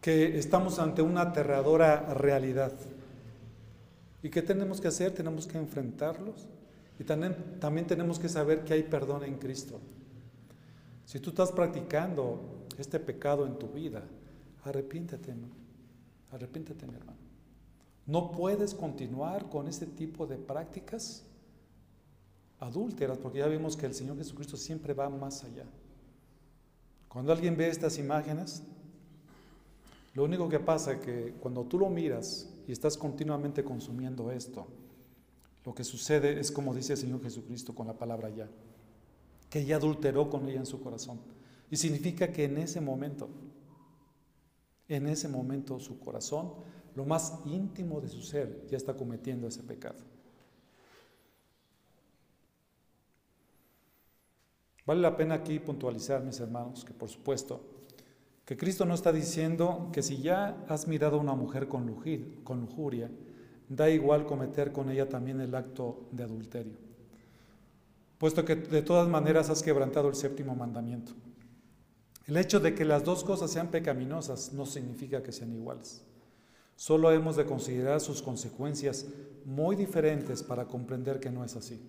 [0.02, 2.74] que estamos ante una aterradora realidad.
[4.22, 5.12] ¿Y qué tenemos que hacer?
[5.12, 6.48] Tenemos que enfrentarlos.
[7.00, 9.80] Y también, también tenemos que saber que hay perdón en Cristo.
[11.06, 14.04] Si tú estás practicando este pecado en tu vida,
[14.64, 15.34] arrepiéntete,
[16.32, 17.18] arrepiéntete, mi hermano.
[18.06, 21.24] No puedes continuar con este tipo de prácticas
[22.60, 25.66] adúlteras, porque ya vimos que el Señor Jesucristo siempre va más allá.
[27.10, 28.64] Cuando alguien ve estas imágenes,
[30.14, 34.68] lo único que pasa es que cuando tú lo miras y estás continuamente consumiendo esto,
[35.66, 38.48] lo que sucede es como dice el Señor Jesucristo con la palabra ya,
[39.50, 41.20] que ya adulteró con ella en su corazón.
[41.70, 43.30] Y significa que en ese momento,
[44.88, 46.54] en ese momento su corazón,
[46.96, 50.00] lo más íntimo de su ser, ya está cometiendo ese pecado.
[54.86, 57.62] Vale la pena aquí puntualizar, mis hermanos, que por supuesto
[58.46, 63.10] que Cristo no está diciendo que si ya has mirado a una mujer con, lujuria,
[63.68, 66.78] da igual cometer con ella también el acto de adulterio,
[68.20, 71.14] puesto que de todas maneras has quebrantado el séptimo mandamiento.
[72.28, 76.02] El hecho de que las dos cosas sean pecaminosas no significa que sean iguales.
[76.76, 79.06] Solo hemos de considerar sus consecuencias
[79.46, 81.80] muy diferentes para comprender que no es así.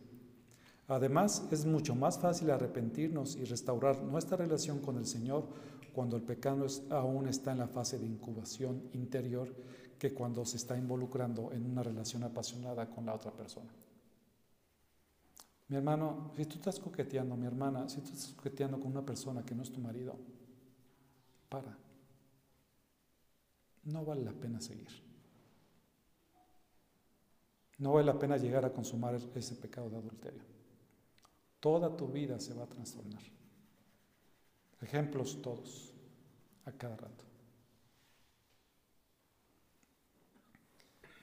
[0.89, 5.49] Además, es mucho más fácil arrepentirnos y restaurar nuestra relación con el Señor
[5.95, 9.49] cuando el pecado aún está en la fase de incubación interior
[9.99, 13.70] que cuando se está involucrando en una relación apasionada con la otra persona.
[15.68, 19.44] Mi hermano, si tú estás coqueteando, mi hermana, si tú estás coqueteando con una persona
[19.44, 20.16] que no es tu marido,
[21.48, 21.76] para.
[23.84, 24.88] No vale la pena seguir.
[27.78, 30.56] No vale la pena llegar a consumar ese pecado de adulterio
[31.66, 33.22] toda tu vida se va a trastornar.
[34.80, 35.92] Ejemplos todos,
[36.64, 37.24] a cada rato.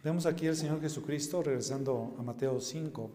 [0.04, 3.12] Vemos aquí el Señor Jesucristo, regresando a Mateo 5,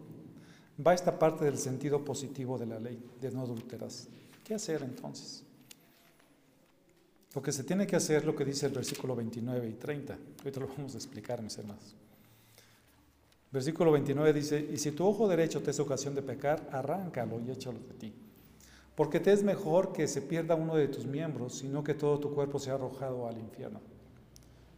[0.85, 4.07] va esta parte del sentido positivo de la ley, de no adulteras.
[4.43, 5.43] ¿Qué hacer entonces?
[7.35, 10.17] Lo que se tiene que hacer lo que dice el versículo 29 y 30.
[10.39, 11.95] Ahorita lo vamos a explicar, mis hermanos.
[13.51, 17.51] Versículo 29 dice, y si tu ojo derecho te es ocasión de pecar, arráncalo y
[17.51, 18.13] échalo de ti.
[18.95, 22.33] Porque te es mejor que se pierda uno de tus miembros, sino que todo tu
[22.33, 23.79] cuerpo sea arrojado al infierno.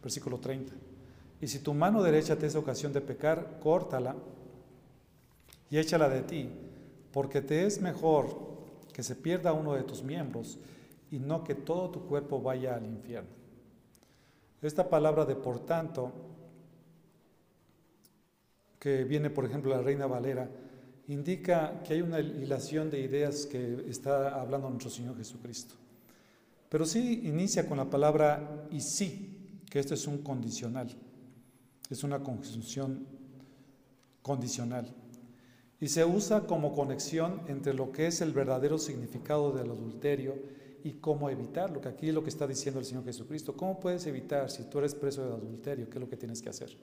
[0.02, 0.72] Versículo 30.
[1.40, 4.14] Y si tu mano derecha te es ocasión de pecar, córtala
[5.72, 6.50] y échala de ti,
[7.12, 8.36] porque te es mejor
[8.92, 10.58] que se pierda uno de tus miembros
[11.10, 13.30] y no que todo tu cuerpo vaya al infierno.
[14.60, 16.12] Esta palabra de por tanto
[18.78, 20.46] que viene, por ejemplo, la Reina Valera,
[21.08, 25.74] indica que hay una hilación de ideas que está hablando nuestro Señor Jesucristo.
[26.68, 30.94] Pero sí inicia con la palabra y sí, que esto es un condicional,
[31.88, 33.06] es una conjunción
[34.20, 34.96] condicional.
[35.82, 40.36] Y se usa como conexión entre lo que es el verdadero significado del adulterio
[40.84, 43.56] y cómo evitarlo, que aquí es lo que está diciendo el Señor Jesucristo.
[43.56, 45.90] ¿Cómo puedes evitar si tú eres preso del adulterio?
[45.90, 46.76] ¿Qué es lo que tienes que hacer?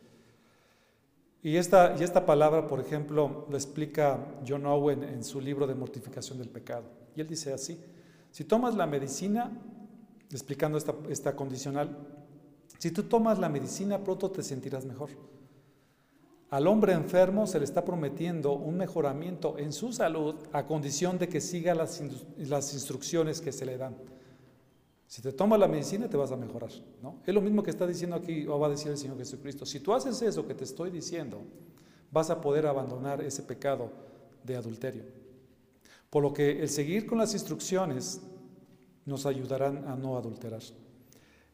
[1.42, 5.76] Y esta, y esta palabra, por ejemplo, lo explica John Owen en su libro de
[5.76, 6.84] mortificación del pecado.
[7.16, 7.80] Y él dice así,
[8.32, 9.50] si tomas la medicina,
[10.30, 11.98] explicando esta, esta condicional,
[12.78, 15.12] si tú tomas la medicina pronto te sentirás mejor.
[16.50, 21.30] Al hombre enfermo se le está prometiendo un mejoramiento en su salud a condición de
[21.30, 22.02] que siga las,
[22.38, 23.96] las instrucciones que se le dan.
[25.06, 26.72] Si te tomas la medicina te vas a mejorar,
[27.02, 27.18] ¿no?
[27.26, 29.66] Es lo mismo que está diciendo aquí o va a decir el Señor Jesucristo.
[29.66, 31.42] Si tú haces eso que te estoy diciendo,
[32.12, 33.92] vas a poder abandonar ese pecado
[34.44, 35.04] de adulterio.
[36.10, 38.22] Por lo que el seguir con las instrucciones
[39.06, 40.62] nos ayudarán a no adulterar.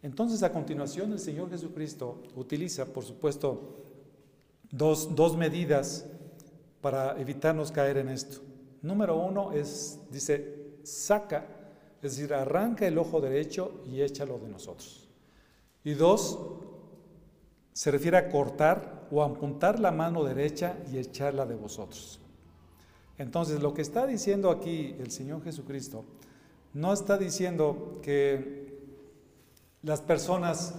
[0.02, 3.85] Entonces, a continuación, el Señor Jesucristo utiliza, por supuesto,
[4.78, 6.06] dos, dos medidas
[6.82, 8.42] para evitarnos caer en esto.
[8.82, 11.56] Número uno es, dice, saca
[12.06, 15.08] es decir, arranca el ojo derecho y échalo de nosotros.
[15.84, 16.38] Y dos,
[17.74, 22.20] se refiere a cortar o apuntar la mano derecha y echarla de vosotros.
[23.18, 26.06] Entonces, lo que está diciendo aquí el Señor Jesucristo,
[26.76, 28.84] no está diciendo que
[29.82, 30.76] las personas,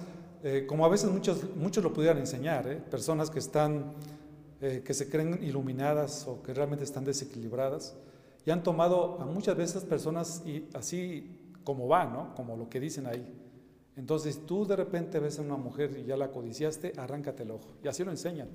[0.48, 3.94] eh, como a veces muchos, muchos lo pudieran enseñar, eh, personas que están,
[4.60, 7.96] eh, que se creen iluminadas o que realmente están desequilibradas,
[8.44, 12.32] y han tomado a muchas veces personas y así como va, ¿no?
[12.36, 13.26] Como lo que dicen ahí.
[13.96, 17.66] Entonces tú de repente ves a una mujer y ya la codiciaste, arráncate el ojo.
[17.82, 18.48] Y así lo enseñan.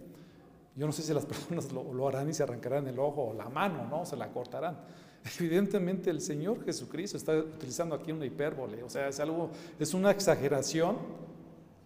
[0.77, 3.49] Yo no sé si las personas lo, harán y se arrancarán el ojo o la
[3.49, 4.05] mano, ¿no?
[4.05, 4.79] Se la cortarán.
[5.41, 10.09] Evidentemente el Señor Jesucristo está utilizando aquí una hipérbole, o sea, es algo, es una
[10.09, 10.95] exageración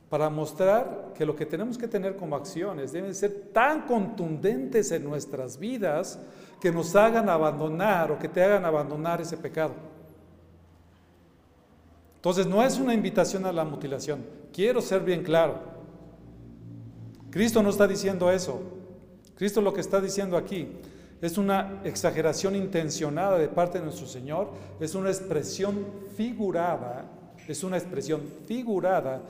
[0.09, 5.03] para mostrar que lo que tenemos que tener como acciones deben ser tan contundentes en
[5.03, 6.19] nuestras vidas
[6.61, 9.73] que nos hagan abandonar o que te hagan abandonar ese pecado.
[12.15, 14.25] Entonces no es una invitación a la mutilación.
[14.51, 15.59] Quiero ser bien claro.
[17.29, 18.61] Cristo no está diciendo eso.
[19.35, 20.69] Cristo lo que está diciendo aquí
[21.21, 25.85] es una exageración intencionada de parte de nuestro Señor, es una expresión
[26.15, 27.05] figurada,
[27.47, 29.21] es una expresión figurada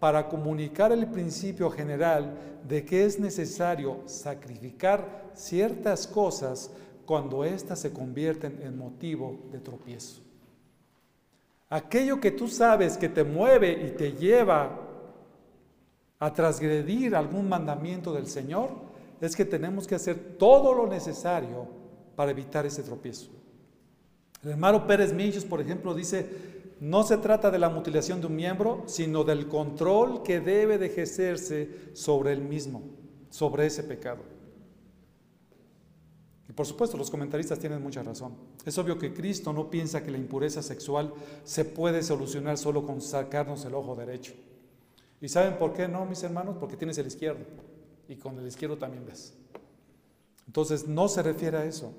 [0.00, 2.34] para comunicar el principio general
[2.66, 6.70] de que es necesario sacrificar ciertas cosas
[7.04, 10.22] cuando éstas se convierten en motivo de tropiezo.
[11.68, 14.88] Aquello que tú sabes que te mueve y te lleva
[16.18, 18.70] a transgredir algún mandamiento del Señor,
[19.20, 21.66] es que tenemos que hacer todo lo necesario
[22.16, 23.30] para evitar ese tropiezo.
[24.42, 28.36] El hermano Pérez Millos, por ejemplo, dice, no se trata de la mutilación de un
[28.36, 32.82] miembro, sino del control que debe de ejercerse sobre el mismo,
[33.28, 34.22] sobre ese pecado.
[36.48, 38.34] Y por supuesto, los comentaristas tienen mucha razón.
[38.64, 41.12] Es obvio que Cristo no piensa que la impureza sexual
[41.44, 44.32] se puede solucionar solo con sacarnos el ojo derecho.
[45.20, 46.56] ¿Y saben por qué no, mis hermanos?
[46.58, 47.44] Porque tienes el izquierdo.
[48.08, 49.34] Y con el izquierdo también ves.
[50.46, 51.92] Entonces, no se refiere a eso.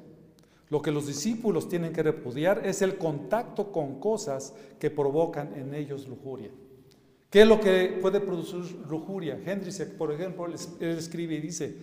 [0.72, 5.76] Lo que los discípulos tienen que repudiar es el contacto con cosas que provocan en
[5.76, 6.50] ellos lujuria.
[7.30, 9.38] ¿Qué es lo que puede producir lujuria?
[9.46, 11.76] Hendricks, por ejemplo, él escribe y dice,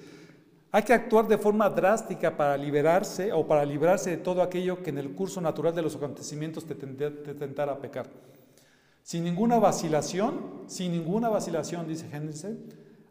[0.72, 4.88] hay que actuar de forma drástica para liberarse o para librarse de todo aquello que
[4.88, 8.08] en el curso natural de los acontecimientos te, te tentara a pecar.
[9.02, 12.46] Sin ninguna vacilación, sin ninguna vacilación, dice Hendricks,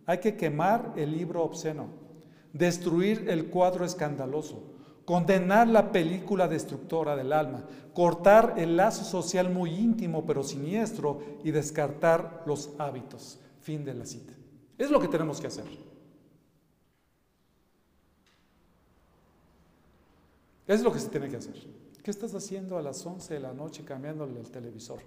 [0.08, 1.90] hay que quemar el libro obsceno,
[2.52, 4.77] destruir el cuadro escandaloso,
[5.08, 11.52] condenar la película destructora del alma, cortar el lazo social muy íntimo pero siniestro y
[11.52, 13.40] descartar los hábitos.
[13.62, 14.34] Fin de la cita.
[14.78, 15.64] Es lo que tenemos que hacer.
[20.68, 21.56] Es lo que se tiene que hacer.
[22.04, 25.00] ¿Qué estás haciendo a las 11 de la noche cambiándole el televisor?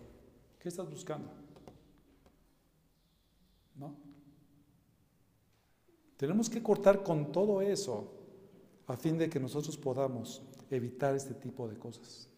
[0.58, 1.30] ¿Qué estás buscando?
[3.76, 3.94] ¿No?
[6.16, 8.19] Tenemos que cortar con todo eso
[8.90, 12.28] a fin de que nosotros podamos evitar este tipo de cosas.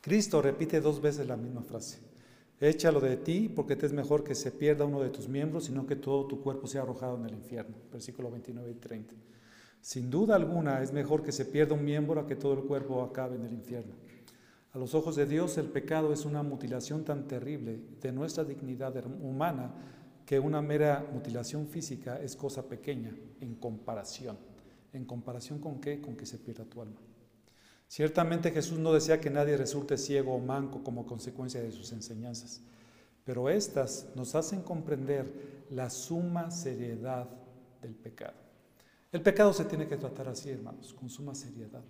[0.00, 1.98] Cristo repite dos veces la misma frase.
[2.60, 5.86] Échalo de ti porque te es mejor que se pierda uno de tus miembros, sino
[5.86, 7.76] que todo tu cuerpo sea arrojado en el infierno.
[7.92, 9.14] Versículo 29 y 30.
[9.80, 13.02] Sin duda alguna es mejor que se pierda un miembro a que todo el cuerpo
[13.02, 13.94] acabe en el infierno.
[14.72, 18.94] A los ojos de Dios el pecado es una mutilación tan terrible de nuestra dignidad
[19.20, 19.74] humana
[20.26, 24.36] que una mera mutilación física es cosa pequeña en comparación.
[24.92, 26.00] ¿En comparación con qué?
[26.00, 27.00] Con que se pierda tu alma.
[27.88, 32.62] Ciertamente Jesús no desea que nadie resulte ciego o manco como consecuencia de sus enseñanzas,
[33.24, 37.28] pero estas nos hacen comprender la suma seriedad
[37.82, 38.34] del pecado.
[39.10, 41.82] El pecado se tiene que tratar así, hermanos, con suma seriedad.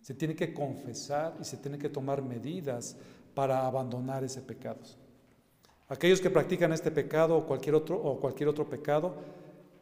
[0.00, 2.96] Se tiene que confesar y se tiene que tomar medidas
[3.34, 4.80] para abandonar ese pecado.
[5.90, 9.12] Aquellos que practican este pecado o cualquier otro, o cualquier otro pecado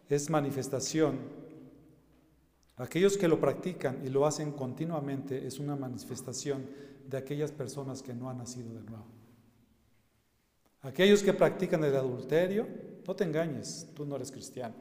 [0.08, 1.18] es manifestación.
[2.76, 6.64] Aquellos que lo practican y lo hacen continuamente es una manifestación
[7.06, 9.04] de aquellas personas que no han nacido de nuevo.
[10.80, 12.66] Aquellos que practican el adulterio,
[13.06, 14.76] no te engañes, tú no eres cristiano.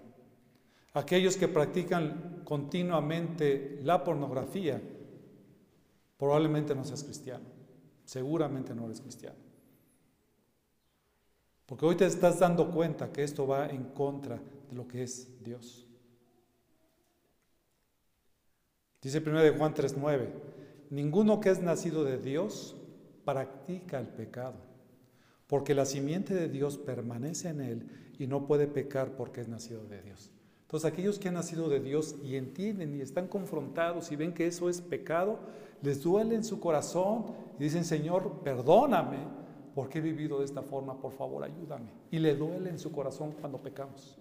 [0.94, 4.82] Aquellos que practican continuamente la pornografía,
[6.18, 7.44] probablemente no seas cristiano.
[8.06, 9.47] Seguramente no eres cristiano.
[11.68, 14.40] Porque hoy te estás dando cuenta que esto va en contra
[14.70, 15.86] de lo que es Dios.
[19.02, 20.30] Dice 1 de Juan 3:9,
[20.90, 22.76] ninguno que es nacido de Dios
[23.26, 24.56] practica el pecado,
[25.46, 29.86] porque la simiente de Dios permanece en él y no puede pecar porque es nacido
[29.86, 30.32] de Dios.
[30.62, 34.48] Entonces aquellos que han nacido de Dios y entienden y están confrontados y ven que
[34.48, 35.40] eso es pecado,
[35.82, 37.26] les duele en su corazón
[37.60, 39.18] y dicen, Señor, perdóname,
[39.78, 41.00] porque he vivido de esta forma?
[41.00, 41.92] Por favor, ayúdame.
[42.10, 44.18] Y le duele en su corazón cuando pecamos.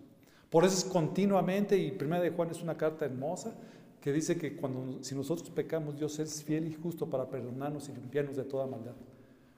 [0.51, 3.55] Por eso es continuamente, y Primera de Juan es una carta hermosa,
[3.99, 7.95] que dice que cuando, si nosotros pecamos, Dios es fiel y justo para perdonarnos y
[7.95, 8.93] limpiarnos de toda maldad.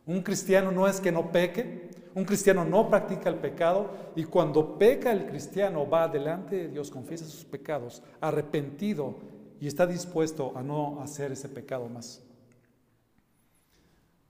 [0.07, 4.79] Un cristiano no es que no peque, un cristiano no practica el pecado y cuando
[4.79, 9.17] peca el cristiano va delante de Dios, confiesa sus pecados, arrepentido
[9.61, 12.23] y está dispuesto a no hacer ese pecado más.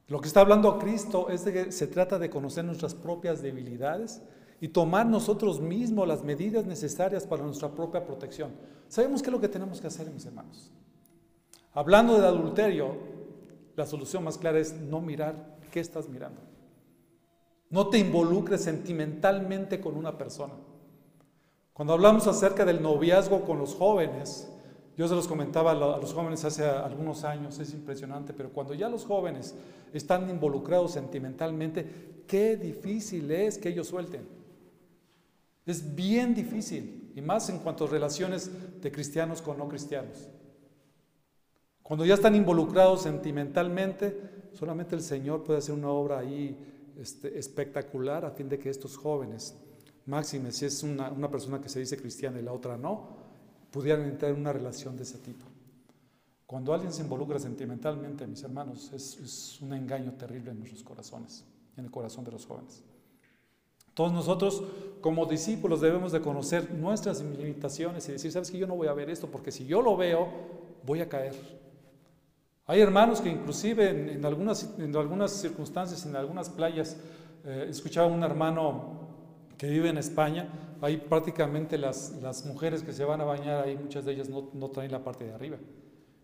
[0.09, 4.23] Lo que está hablando Cristo es de que se trata de conocer nuestras propias debilidades
[4.59, 8.53] y tomar nosotros mismos las medidas necesarias para nuestra propia protección.
[8.89, 10.73] Sabemos qué es lo que tenemos que hacer, mis hermanos.
[11.75, 12.97] Hablando del adulterio,
[13.77, 16.41] la solución más clara es no mirar qué estás mirando.
[17.69, 20.55] No te involucres sentimentalmente con una persona.
[21.75, 24.51] Cuando hablamos acerca del noviazgo con los jóvenes,
[24.99, 28.89] yo se los comentaba a los jóvenes hace algunos años, es impresionante, pero cuando ya
[28.89, 29.55] los jóvenes
[29.93, 34.27] están involucrados sentimentalmente, qué difícil es que ellos suelten.
[35.65, 38.51] Es bien difícil, y más en cuanto a relaciones
[38.83, 40.29] de cristianos con no cristianos.
[41.81, 46.59] Cuando ya están involucrados sentimentalmente, solamente el Señor puede hacer una obra ahí
[46.99, 49.57] este, espectacular a fin de que estos jóvenes,
[50.07, 53.18] máxime, si es una, una persona que se dice cristiana y la otra no,
[53.71, 55.45] pudieran entrar en una relación de ese tipo.
[56.47, 61.45] Cuando alguien se involucra sentimentalmente, mis hermanos, es, un engaño terrible en nuestros corazones,
[61.77, 62.83] en el corazón de los jóvenes.
[63.93, 64.63] Todos nosotros
[65.01, 68.95] como discípulos debemos de conocer nuestras limitaciones y decir, sabes que yo no voy a
[68.95, 70.29] ver esto porque si yo lo veo,
[70.87, 71.35] voy a caer.
[72.67, 76.97] Hay hermanos que inclusive en, algunas, en algunas circunstancias, en algunas playas,
[77.45, 79.09] eh, escuchaba un hermano
[79.59, 80.49] que vive en España,
[80.81, 84.51] ahí prácticamente las, las mujeres que se van a bañar ahí, muchas de ellas no,
[84.53, 85.57] no traen la parte de arriba.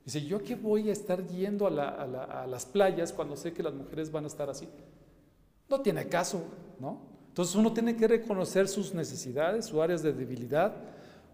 [0.04, 3.52] Dice, ¿yo qué voy a estar yendo a, la, a, a, las playas cuando sé
[3.52, 4.68] que las mujeres van a estar así?
[5.68, 6.44] No tiene caso,
[6.78, 7.00] ¿no?
[7.28, 10.74] Entonces uno tiene que reconocer sus necesidades, sus áreas de debilidad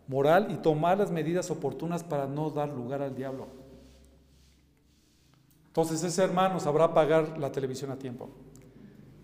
[0.07, 3.49] moral y tomar las medidas oportunas para no dar lugar al diablo.
[5.66, 8.29] Entonces ese hermano sabrá pagar la televisión a tiempo.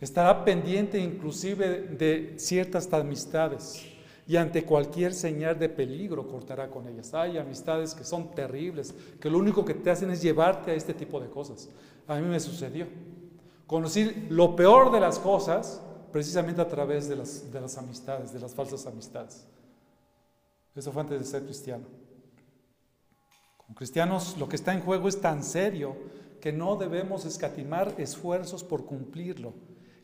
[0.01, 3.83] Estará pendiente inclusive de ciertas amistades
[4.27, 7.15] y ante cualquier señal de peligro cortará con ellas.
[7.15, 10.93] Hay amistades que son terribles, que lo único que te hacen es llevarte a este
[10.93, 11.71] tipo de cosas.
[12.07, 12.87] A mí me sucedió.
[13.67, 15.81] Conocí lo peor de las cosas
[16.13, 19.47] precisamente a través de las, de las amistades, de las falsas amistades.
[20.75, 21.87] Eso fue antes de ser cristiano.
[23.57, 25.97] Con cristianos lo que está en juego es tan serio
[26.41, 29.55] que no debemos escatimar esfuerzos por cumplirlo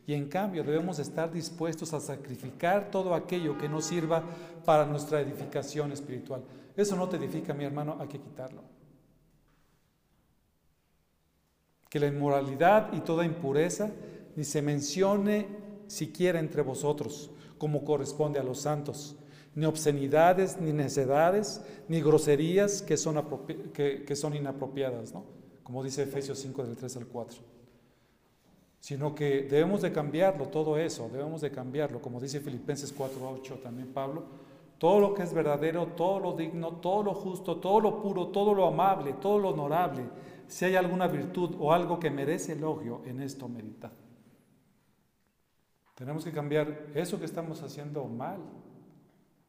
[0.05, 4.23] y en cambio debemos estar dispuestos a sacrificar todo aquello que no sirva
[4.65, 6.43] para nuestra edificación espiritual.
[6.75, 8.63] Eso no te edifica, mi hermano, hay que quitarlo.
[11.89, 13.91] Que la inmoralidad y toda impureza
[14.35, 15.47] ni se mencione
[15.87, 19.15] siquiera entre vosotros, como corresponde a los santos,
[19.55, 23.23] ni obscenidades, ni necedades, ni groserías que son,
[23.73, 25.23] que, son inapropiadas, ¿no?
[25.61, 27.52] como dice Efesios 5 del 3 al 4
[28.83, 33.93] sino que debemos de cambiarlo, todo eso, debemos de cambiarlo, como dice Filipenses 4.8 también
[33.93, 34.25] Pablo,
[34.77, 38.53] todo lo que es verdadero, todo lo digno, todo lo justo, todo lo puro, todo
[38.53, 40.03] lo amable, todo lo honorable,
[40.49, 43.93] si hay alguna virtud o algo que merece elogio, en esto meditad.
[45.95, 48.41] Tenemos que cambiar eso que estamos haciendo mal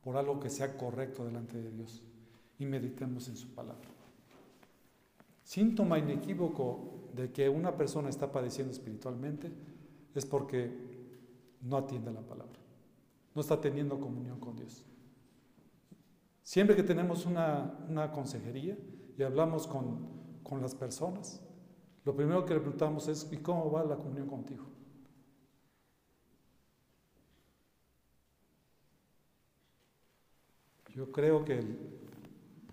[0.05, 2.05] por algo que sea correcto delante de Dios
[2.61, 3.89] y meditemos en su palabra.
[5.43, 9.53] Síntoma inequívoco de que una persona está padeciendo espiritualmente
[10.15, 10.71] es porque
[11.61, 12.59] no atiende la palabra,
[13.35, 14.85] no está teniendo comunión con Dios.
[16.43, 18.77] Siempre que tenemos una, consejería
[19.17, 21.41] y hablamos con, con las personas,
[22.05, 24.67] lo primero que le preguntamos es, ¿y cómo va la comunión contigo?
[30.95, 31.61] Yo creo que,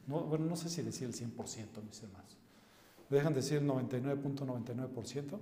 [0.06, 2.41] no, bueno, no sé si decir el 100%, mis hermanos.
[3.12, 5.40] Me dejan decir el 99.99%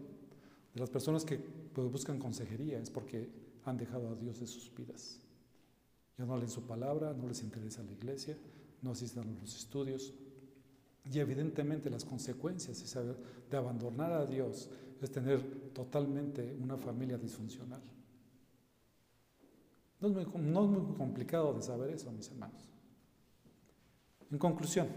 [0.74, 3.30] de las personas que pues, buscan consejería es porque
[3.64, 5.20] han dejado a Dios de sus vidas.
[6.18, 8.36] Ya no leen su palabra, no les interesa la iglesia,
[8.82, 10.16] no asisten a los estudios.
[11.06, 12.98] Y evidentemente las consecuencias
[13.52, 14.68] de abandonar a Dios
[15.00, 17.82] es tener totalmente una familia disfuncional.
[20.02, 22.68] No es, muy, complicado de saber eso, mis hermanos.
[24.32, 24.88] En conclusión,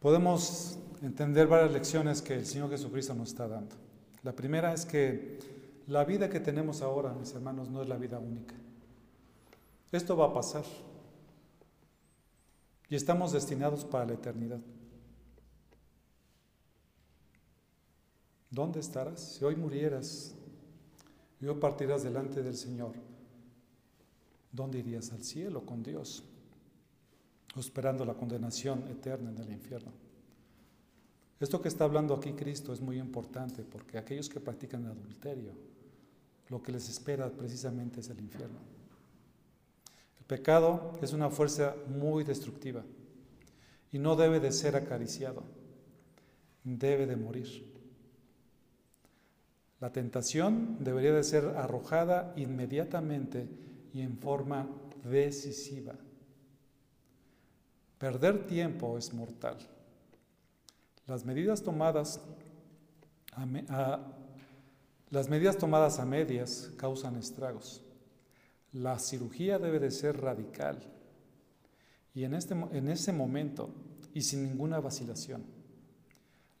[0.00, 3.76] podemos entender varias lecciones que el Señor Jesucristo nos está dando.
[4.22, 5.38] La primera es que
[5.86, 8.54] la vida que tenemos ahora, mis hermanos, no es la vida única.
[9.90, 10.64] Esto va a pasar.
[12.90, 14.60] Y estamos destinados para la eternidad.
[18.50, 19.20] ¿Dónde estarás?
[19.20, 20.34] Si hoy murieras
[21.40, 22.92] y hoy partirás delante del Señor,
[24.52, 25.12] ¿dónde irías?
[25.12, 26.24] Al cielo con Dios,
[27.60, 29.92] esperando la condenación eterna en el infierno.
[31.40, 35.52] Esto que está hablando aquí Cristo es muy importante porque aquellos que practican el adulterio,
[36.48, 38.58] lo que les espera precisamente es el infierno.
[40.18, 42.82] El pecado es una fuerza muy destructiva
[43.92, 45.44] y no debe de ser acariciado,
[46.64, 47.68] debe de morir.
[49.80, 53.48] La tentación debería de ser arrojada inmediatamente
[53.94, 54.68] y en forma
[55.04, 55.94] decisiva.
[57.98, 59.58] Perder tiempo es mortal.
[61.06, 62.20] Las medidas tomadas
[63.68, 64.00] a,
[65.10, 67.82] las medidas tomadas a medias causan estragos.
[68.72, 70.78] La cirugía debe de ser radical
[72.14, 73.70] y en, este, en ese momento
[74.12, 75.44] y sin ninguna vacilación.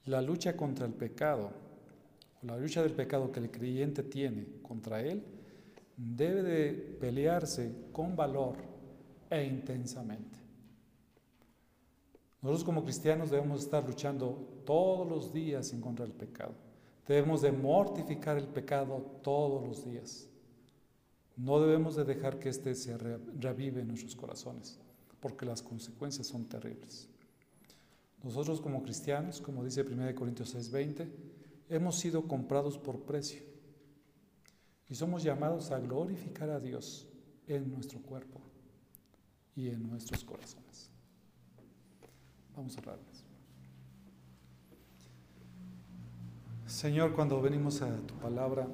[0.06, 1.52] La lucha contra el pecado
[2.42, 5.22] o la lucha del pecado que el creyente tiene contra él
[5.96, 8.56] debe de pelearse con valor
[9.28, 10.37] e intensamente.
[12.40, 16.54] Nosotros como cristianos debemos estar luchando todos los días en contra del pecado.
[17.06, 20.28] Debemos de mortificar el pecado todos los días.
[21.36, 24.78] No debemos de dejar que éste se revive en nuestros corazones,
[25.20, 27.08] porque las consecuencias son terribles.
[28.22, 31.08] Nosotros como cristianos, como dice 1 Corintios 6:20,
[31.68, 33.42] hemos sido comprados por precio
[34.88, 37.06] y somos llamados a glorificar a Dios
[37.46, 38.40] en nuestro cuerpo
[39.54, 40.87] y en nuestros corazones.
[42.58, 42.98] Vamos a orar.
[46.66, 48.66] Señor, cuando venimos a tu palabra,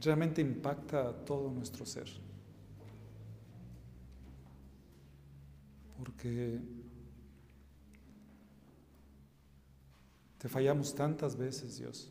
[0.00, 2.08] realmente impacta todo nuestro ser.
[5.96, 6.58] Porque
[10.38, 12.10] te fallamos tantas veces, Dios.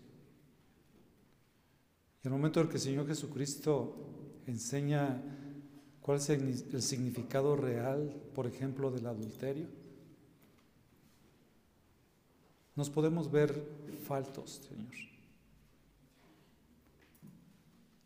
[2.24, 3.98] Y el momento en que el Señor Jesucristo
[4.48, 5.22] enseña
[6.00, 9.79] cuál es el significado real, por ejemplo, del adulterio,
[12.80, 13.62] nos podemos ver
[14.06, 14.94] faltos, Señor.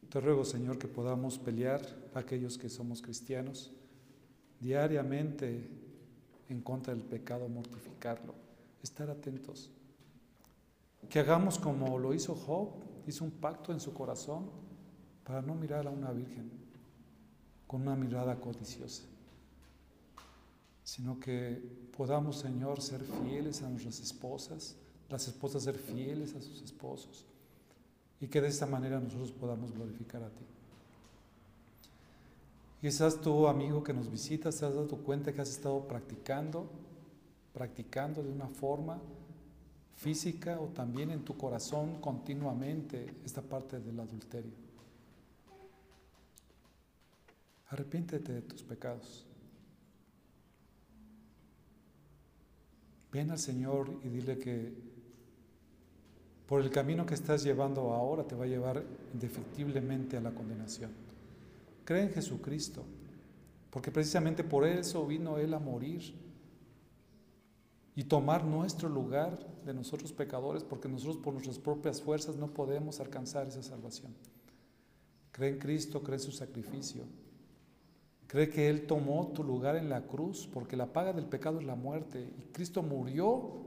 [0.10, 1.80] Te ruego, Señor, que podamos pelear
[2.16, 3.72] aquellos que somos cristianos
[4.60, 5.70] diariamente
[6.50, 8.34] en contra del pecado, mortificarlo,
[8.82, 9.70] estar atentos.
[11.08, 12.70] Que hagamos como lo hizo Job,
[13.06, 14.50] hizo un pacto en su corazón
[15.24, 16.50] para no mirar a una virgen
[17.68, 19.04] con una mirada codiciosa,
[20.84, 21.62] sino que
[21.96, 24.76] podamos, Señor, ser fieles a nuestras esposas,
[25.10, 27.26] las esposas ser fieles a sus esposos,
[28.20, 30.46] y que de esta manera nosotros podamos glorificar a ti.
[32.82, 36.70] Quizás tú, amigo que nos visitas, te has dado cuenta que has estado practicando,
[37.54, 39.00] practicando de una forma
[39.96, 44.52] física o también en tu corazón continuamente esta parte del adulterio.
[47.70, 49.26] Arrepiéntete de tus pecados.
[53.14, 54.74] Ven al Señor y dile que
[56.48, 58.84] por el camino que estás llevando ahora te va a llevar
[59.14, 60.92] indefectiblemente a la condenación.
[61.86, 62.84] Cree en Jesucristo,
[63.70, 66.16] porque precisamente por eso vino Él a morir
[67.96, 73.00] y tomar nuestro lugar de nosotros pecadores, porque nosotros por nuestras propias fuerzas no podemos
[73.00, 74.12] alcanzar esa salvación.
[75.32, 77.04] Cree en Cristo, cree en su sacrificio.
[78.34, 81.68] Cree que Él tomó tu lugar en la cruz, porque la paga del pecado es
[81.68, 82.34] la muerte.
[82.40, 83.62] Y Cristo murió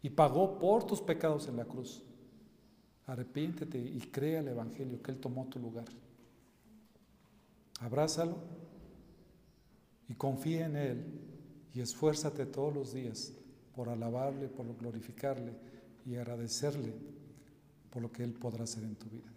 [0.00, 2.02] y pagó por tus pecados en la cruz.
[3.04, 5.84] Arrepiéntete y crea el Evangelio, que Él tomó tu lugar.
[7.80, 8.38] Abrázalo
[10.08, 11.04] y confía en Él
[11.74, 13.34] y esfuérzate todos los días
[13.76, 15.52] por alabarle, por glorificarle
[16.06, 16.94] y agradecerle
[17.90, 19.30] por lo que Él podrá hacer en tu vida.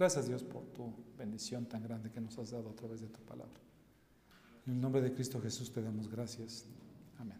[0.00, 3.20] Gracias Dios por tu bendición tan grande que nos has dado a través de tu
[3.20, 3.60] palabra.
[4.66, 6.64] En el nombre de Cristo Jesús te damos gracias.
[7.18, 7.38] Amén.